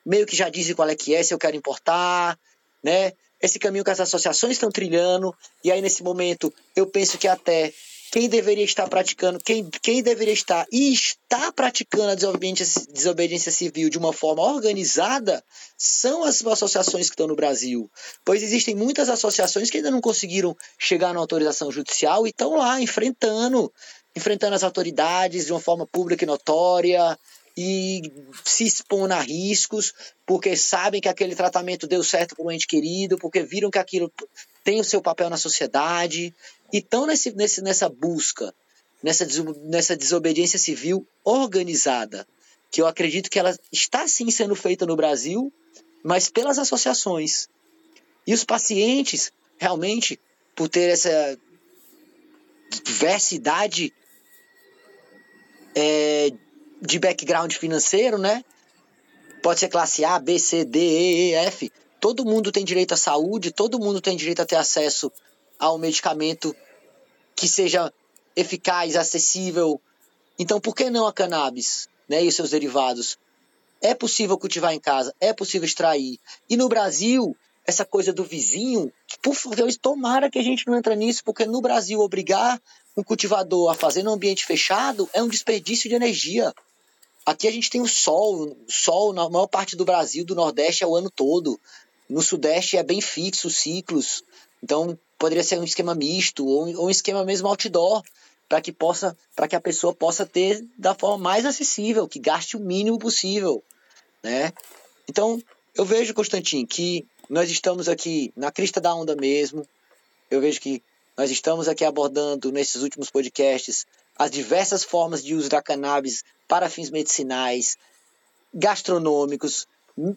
[0.07, 2.39] meio que já dizem qual é que é, se eu quero importar,
[2.85, 3.13] né?
[3.41, 7.73] Esse caminho que as associações estão trilhando, e aí nesse momento eu penso que até
[8.15, 13.91] quem deveria estar praticando, quem, quem deveria estar e está praticando a desobediência, desobediência civil
[13.91, 15.43] de uma forma organizada
[15.77, 17.91] são as associações que estão no Brasil.
[18.25, 22.81] Pois existem muitas associações que ainda não conseguiram chegar na autorização judicial e estão lá
[22.81, 23.73] enfrentando,
[24.15, 27.19] enfrentando as autoridades de uma forma pública e notória,
[27.57, 28.03] e
[28.45, 29.93] se expõem a riscos,
[30.27, 34.13] porque sabem que aquele tratamento deu certo para um ente querido, porque viram que aquilo
[34.65, 36.35] tem o seu papel na sociedade,
[36.73, 38.53] e estão nesse, nesse, nessa busca,
[39.03, 39.27] nessa,
[39.63, 42.27] nessa desobediência civil organizada,
[42.71, 45.53] que eu acredito que ela está sim sendo feita no Brasil,
[46.03, 47.49] mas pelas associações.
[48.27, 50.19] E os pacientes, realmente,
[50.57, 51.39] por ter essa
[52.85, 53.93] diversidade
[55.75, 56.33] é,
[56.85, 58.45] de background financeiro, né?
[59.43, 61.73] Pode ser classe A, B, C, D, E, E, F.
[62.01, 65.11] Todo mundo tem direito à saúde, todo mundo tem direito a ter acesso
[65.59, 66.55] ao medicamento
[67.35, 67.93] que seja
[68.37, 69.81] eficaz, acessível.
[70.39, 73.19] Então, por que não a cannabis né, e os seus derivados?
[73.81, 76.19] É possível cultivar em casa, é possível extrair.
[76.49, 80.95] E no Brasil, essa coisa do vizinho, por favor, tomara que a gente não entre
[80.97, 82.61] nisso, porque no Brasil obrigar
[82.97, 86.53] um cultivador a fazer num ambiente fechado é um desperdício de energia.
[87.27, 90.87] Aqui a gente tem o sol, sol na maior parte do Brasil, do Nordeste é
[90.87, 91.59] o ano todo.
[92.09, 94.23] No Sudeste é bem fixo os ciclos.
[94.63, 98.03] Então poderia ser um esquema misto ou, ou um esquema mesmo outdoor
[98.49, 102.57] para que possa, para que a pessoa possa ter da forma mais acessível, que gaste
[102.57, 103.65] o mínimo possível,
[104.23, 104.53] né?
[105.09, 105.43] Então
[105.75, 109.67] eu vejo Constantin que nós estamos aqui na crista da onda mesmo.
[110.31, 110.83] Eu vejo que
[111.17, 113.87] nós estamos aqui abordando nesses últimos podcasts
[114.17, 117.77] as diversas formas de uso da cannabis para fins medicinais,
[118.53, 119.67] gastronômicos,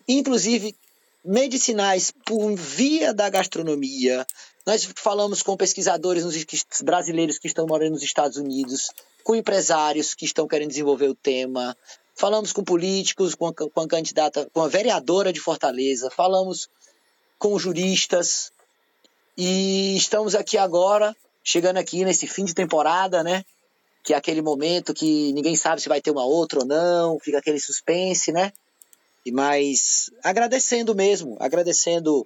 [0.08, 0.76] inclusive
[1.24, 4.26] medicinais por via da gastronomia.
[4.66, 6.24] Nós falamos com pesquisadores
[6.84, 8.90] brasileiros que estão morando nos Estados Unidos,
[9.24, 11.76] com empresários que estão querendo desenvolver o tema,
[12.16, 16.70] falamos com políticos, com a, com a candidata, com a vereadora de Fortaleza, falamos
[17.38, 18.52] com juristas
[19.38, 23.46] e estamos aqui agora, chegando aqui nesse fim de temporada, né?
[24.08, 27.40] Que é aquele momento que ninguém sabe se vai ter uma outra ou não, fica
[27.40, 28.54] aquele suspense, né?
[29.26, 32.26] E mas agradecendo mesmo, agradecendo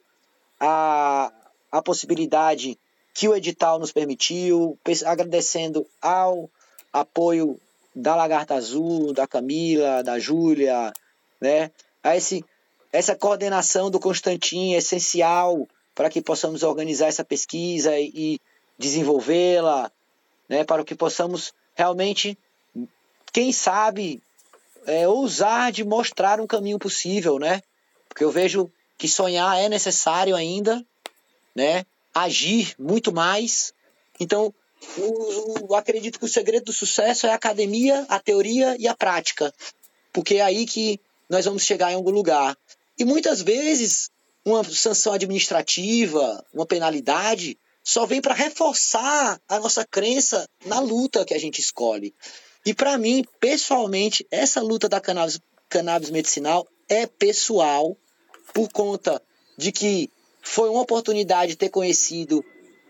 [0.59, 1.33] a,
[1.71, 2.77] a possibilidade
[3.15, 4.77] que o edital nos permitiu,
[5.07, 6.51] agradecendo ao
[6.93, 7.59] apoio
[7.95, 10.93] da Lagarta Azul, da Camila, da Júlia,
[11.41, 11.71] né?
[12.03, 12.45] A esse,
[12.93, 18.41] essa coordenação do Constantin é essencial para que possamos organizar essa pesquisa e, e
[18.77, 19.91] desenvolvê-la,
[20.47, 20.63] né?
[20.63, 22.37] Para que possamos realmente,
[23.31, 24.21] quem sabe,
[24.85, 27.61] é, ousar de mostrar um caminho possível, né?
[28.07, 30.85] Porque eu vejo que sonhar é necessário ainda,
[31.55, 31.85] né?
[32.13, 33.73] Agir muito mais.
[34.19, 34.53] Então,
[34.97, 38.95] eu, eu acredito que o segredo do sucesso é a academia, a teoria e a
[38.95, 39.53] prática,
[40.11, 40.99] porque é aí que
[41.29, 42.57] nós vamos chegar em algum lugar.
[42.97, 44.11] E muitas vezes
[44.43, 51.33] uma sanção administrativa, uma penalidade, só vem para reforçar a nossa crença na luta que
[51.33, 52.13] a gente escolhe.
[52.65, 57.97] E para mim, pessoalmente, essa luta da cannabis, cannabis medicinal é pessoal
[58.53, 59.21] por conta
[59.57, 60.11] de que
[60.41, 62.43] foi uma oportunidade ter conhecido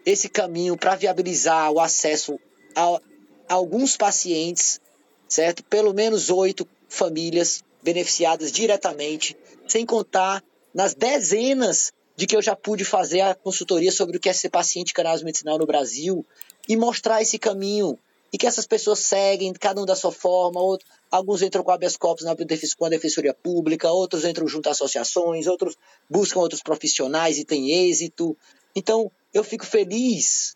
[0.06, 2.40] esse caminho para viabilizar o acesso
[2.76, 3.00] a,
[3.48, 4.82] alguns pacientes,
[5.28, 5.64] certo?
[5.66, 9.38] Pelo menos oito famílias beneficiadas diretamente,
[9.68, 11.92] sem contar nas dezenas
[12.22, 15.24] de que eu já pude fazer a consultoria sobre o que é ser paciente cannabis
[15.24, 16.24] medicinal no Brasil
[16.70, 17.98] e mostrar esse caminho
[18.32, 21.98] e que essas pessoas seguem, cada um da sua forma, outro, alguns entram com habeas
[21.98, 25.76] corpus na com a defensoria pública, outros entram junto a associações, outros
[26.08, 28.38] buscam outros profissionais e têm êxito.
[28.76, 30.56] Então, eu fico feliz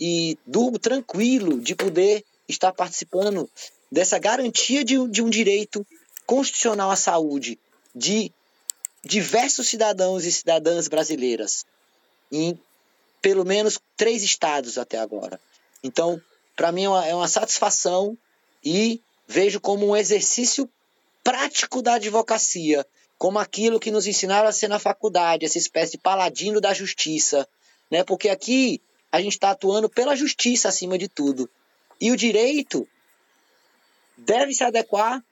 [0.00, 3.50] e durmo tranquilo de poder estar participando
[3.90, 5.86] dessa garantia de, de um direito
[6.24, 7.58] constitucional à saúde
[7.94, 8.32] de
[9.04, 11.64] diversos cidadãos e cidadãs brasileiras
[12.30, 12.58] em
[13.20, 15.40] pelo menos três estados até agora.
[15.82, 16.20] Então,
[16.56, 18.16] para mim é uma, é uma satisfação
[18.64, 20.68] e vejo como um exercício
[21.22, 22.86] prático da advocacia,
[23.16, 27.48] como aquilo que nos ensinaram a ser na faculdade, essa espécie de paladino da justiça,
[27.90, 28.02] né?
[28.02, 28.80] Porque aqui
[29.12, 31.48] a gente está atuando pela justiça acima de tudo.
[32.00, 32.88] E o direito
[34.16, 35.22] deve se adequar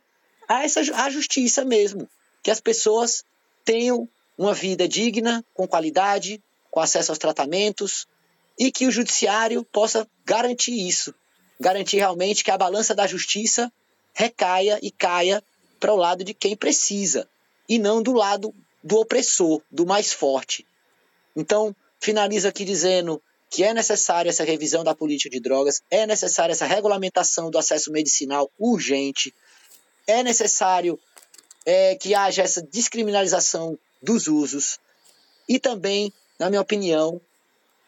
[0.48, 2.08] a essa a justiça mesmo,
[2.42, 3.24] que as pessoas
[3.64, 8.06] tenham uma vida digna, com qualidade, com acesso aos tratamentos
[8.58, 11.14] e que o judiciário possa garantir isso,
[11.58, 13.72] garantir realmente que a balança da justiça
[14.12, 15.42] recaia e caia
[15.78, 17.28] para o lado de quem precisa
[17.68, 20.66] e não do lado do opressor, do mais forte.
[21.36, 26.52] Então, finalizo aqui dizendo que é necessária essa revisão da política de drogas, é necessária
[26.52, 29.34] essa regulamentação do acesso medicinal urgente,
[30.06, 30.98] é necessário
[31.66, 34.78] é, que haja essa descriminalização dos usos.
[35.48, 37.20] E também, na minha opinião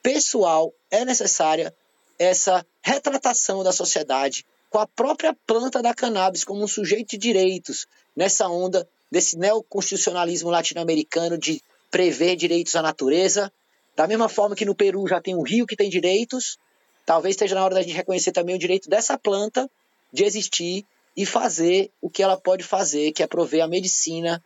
[0.02, 1.74] pessoal, é necessária
[2.18, 7.86] essa retratação da sociedade com a própria planta da cannabis como um sujeito de direitos
[8.16, 13.52] nessa onda desse neoconstitucionalismo latino-americano de prever direitos à natureza.
[13.94, 16.58] Da mesma forma que no Peru já tem um rio que tem direitos,
[17.04, 19.70] talvez esteja na hora da gente reconhecer também o direito dessa planta
[20.10, 24.42] de existir e fazer o que ela pode fazer, que é prover a medicina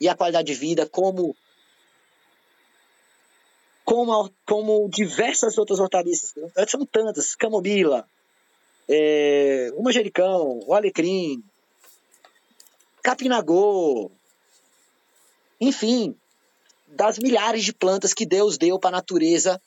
[0.00, 1.34] e a qualidade de vida como
[3.84, 6.32] como, como diversas outras hortaliças.
[6.68, 8.08] São tantas, camomila,
[8.88, 11.44] é, o manjericão, o alecrim,
[13.02, 14.10] capinagô,
[15.60, 16.16] enfim,
[16.88, 19.60] das milhares de plantas que Deus deu para a natureza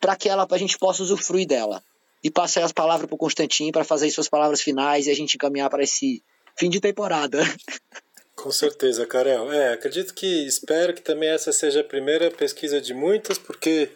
[0.00, 1.82] para que ela, a gente possa usufruir dela.
[2.24, 5.34] E passei as palavras para o Constantin para fazer suas palavras finais e a gente
[5.34, 6.22] encaminhar para esse
[6.56, 7.38] fim de temporada.
[8.34, 9.52] Com certeza, Karel.
[9.52, 13.90] É, acredito que, espero que também essa seja a primeira pesquisa de muitas, porque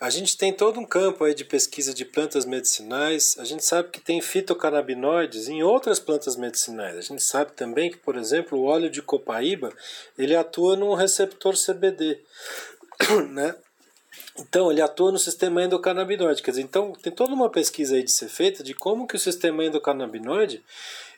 [0.00, 3.36] a gente tem todo um campo aí de pesquisa de plantas medicinais.
[3.38, 6.96] A gente sabe que tem fitocannabinoides em outras plantas medicinais.
[6.96, 9.72] A gente sabe também que, por exemplo, o óleo de copaíba
[10.18, 12.20] ele atua num receptor CBD,
[13.30, 13.54] né?
[14.38, 16.42] Então, ele atua no sistema endocannabinoide.
[16.42, 19.20] Quer dizer, então, tem toda uma pesquisa aí de ser feita de como que o
[19.20, 20.62] sistema endocannabinoide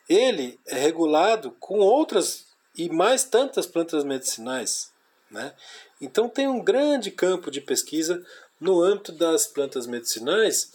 [0.09, 2.47] ele é regulado com outras
[2.77, 4.91] e mais tantas plantas medicinais,
[5.31, 5.53] né?
[6.01, 8.25] Então, tem um grande campo de pesquisa
[8.61, 10.71] no âmbito das plantas medicinais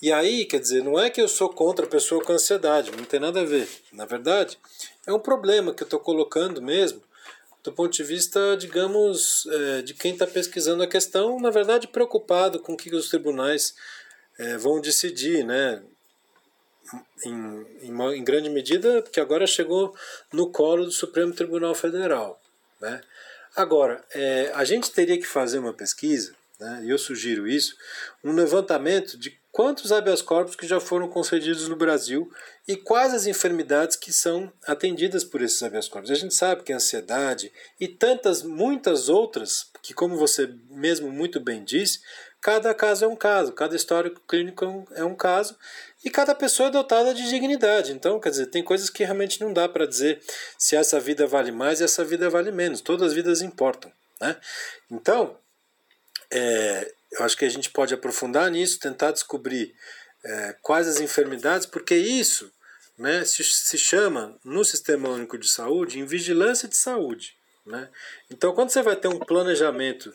[0.00, 3.04] E aí, quer dizer, não é que eu sou contra a pessoa com ansiedade, não
[3.04, 3.66] tem nada a ver.
[3.92, 4.58] Na verdade,
[5.06, 7.02] é um problema que eu estou colocando mesmo,
[7.66, 12.60] do ponto de vista, digamos, é, de quem está pesquisando a questão, na verdade, preocupado
[12.60, 13.74] com o que os tribunais
[14.38, 15.82] é, vão decidir, né?
[17.24, 19.96] Em, em, em, grande medida, porque agora chegou
[20.32, 22.40] no colo do Supremo Tribunal Federal.
[22.80, 23.00] Né?
[23.56, 27.74] Agora, é, a gente teria que fazer uma pesquisa, né, e eu sugiro isso,
[28.22, 32.30] um levantamento de quantos habeas corpus que já foram concedidos no Brasil
[32.68, 36.10] e quais as enfermidades que são atendidas por esses habeas corpus.
[36.10, 37.50] A gente sabe que a ansiedade
[37.80, 42.00] e tantas, muitas outras, que como você mesmo muito bem disse,
[42.38, 45.56] cada caso é um caso, cada histórico clínico é um é caso
[46.04, 47.92] e cada pessoa é dotada de dignidade.
[47.92, 50.20] Então, quer dizer, tem coisas que realmente não dá para dizer
[50.58, 52.82] se essa vida vale mais e essa vida vale menos.
[52.82, 53.90] Todas as vidas importam.
[54.20, 54.36] Né?
[54.90, 55.38] Então,
[56.30, 59.74] é, eu acho que a gente pode aprofundar nisso, tentar descobrir
[60.24, 62.50] é, quais as enfermidades, porque isso
[62.98, 67.34] né, se, se chama no Sistema Único de Saúde em vigilância de saúde.
[67.64, 67.88] Né?
[68.30, 70.12] Então, quando você vai ter um planejamento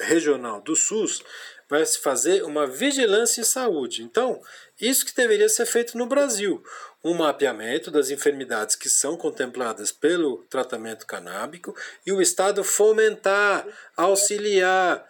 [0.00, 1.22] regional do SUS,
[1.68, 4.02] vai se fazer uma vigilância em saúde.
[4.02, 4.40] Então,
[4.80, 6.64] isso que deveria ser feito no Brasil.
[7.04, 11.76] Um mapeamento das enfermidades que são contempladas pelo tratamento canábico
[12.06, 13.66] e o Estado fomentar,
[13.96, 15.06] auxiliar,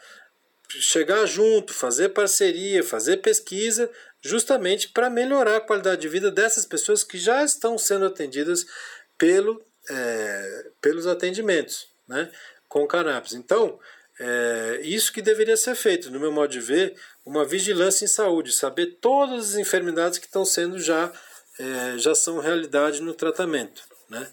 [0.68, 3.90] chegar junto, fazer parceria, fazer pesquisa,
[4.20, 8.66] justamente para melhorar a qualidade de vida dessas pessoas que já estão sendo atendidas
[9.16, 12.30] pelo, é, pelos atendimentos né,
[12.68, 13.32] com cannabis.
[13.32, 13.78] Então,
[14.20, 16.94] é, isso que deveria ser feito, no meu modo de ver,
[17.24, 21.12] uma vigilância em saúde, saber todas as enfermidades que estão sendo já,
[21.58, 23.82] é, já são realidade no tratamento.
[24.08, 24.26] Né?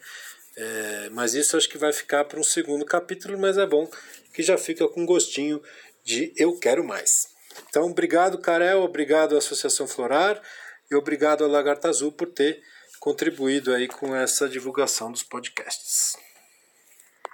[0.57, 3.89] É, mas isso acho que vai ficar para um segundo capítulo, mas é bom
[4.33, 5.61] que já fica com gostinho
[6.05, 7.27] de eu quero mais.
[7.67, 10.41] Então, obrigado, Carel, obrigado à Associação Florar
[10.89, 12.61] e obrigado à Lagarta Azul por ter
[12.99, 16.15] contribuído aí com essa divulgação dos podcasts.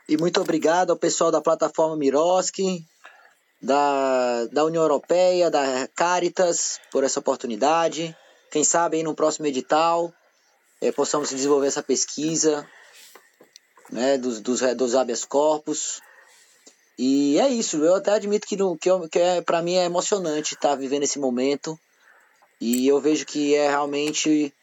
[0.07, 2.86] E muito obrigado ao pessoal da plataforma Miroski,
[3.61, 8.15] da, da União Europeia, da Caritas, por essa oportunidade.
[8.51, 10.13] Quem sabe aí no próximo edital
[10.82, 12.67] é, possamos desenvolver essa pesquisa
[13.91, 16.01] né, dos, dos, dos habeas corpus
[16.97, 20.69] e é isso, eu até admito que, que, que é, para mim é emocionante estar
[20.69, 21.79] tá vivendo esse momento.
[22.59, 24.53] E eu vejo que é realmente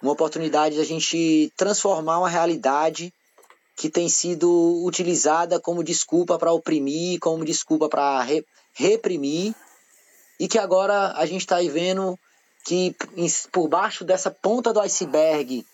[0.00, 3.12] uma oportunidade da gente transformar uma realidade
[3.74, 9.54] que tem sido utilizada como desculpa para oprimir, como desculpa para re, reprimir,
[10.38, 12.18] e que agora a gente está vendo
[12.64, 12.94] que
[13.50, 15.64] por baixo dessa ponta do iceberg,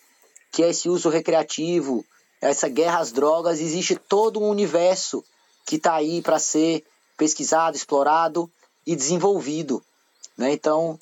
[0.51, 2.05] que é esse uso recreativo,
[2.41, 5.23] essa guerra às drogas, existe todo um universo
[5.65, 6.85] que está aí para ser
[7.17, 8.49] pesquisado, explorado
[8.85, 9.83] e desenvolvido.
[10.37, 10.53] Né?
[10.53, 10.99] Então,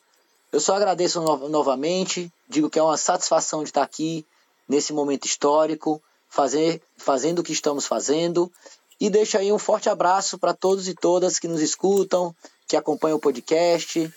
[0.52, 4.26] eu só agradeço no novamente, digo que é uma satisfação de estar aqui
[4.68, 8.52] nesse momento histórico, fazer, fazendo o que estamos fazendo.
[9.00, 12.34] E deixo aí um forte abraço para todos e todas que nos escutam,
[12.68, 14.12] que acompanham o podcast.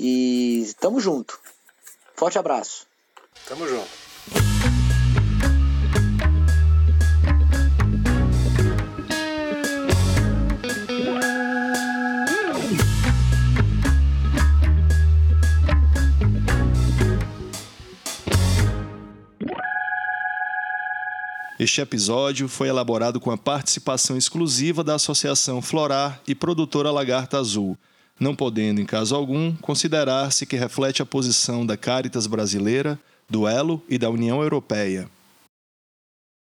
[0.00, 1.38] E tamo junto.
[2.16, 2.86] Forte abraço.
[3.46, 4.07] Tamo junto.
[21.58, 27.76] Este episódio foi elaborado com a participação exclusiva da Associação Florar e Produtora Lagarta Azul,
[28.20, 32.96] não podendo, em caso algum, considerar-se que reflete a posição da Caritas Brasileira,
[33.28, 35.10] do Elo e da União Europeia.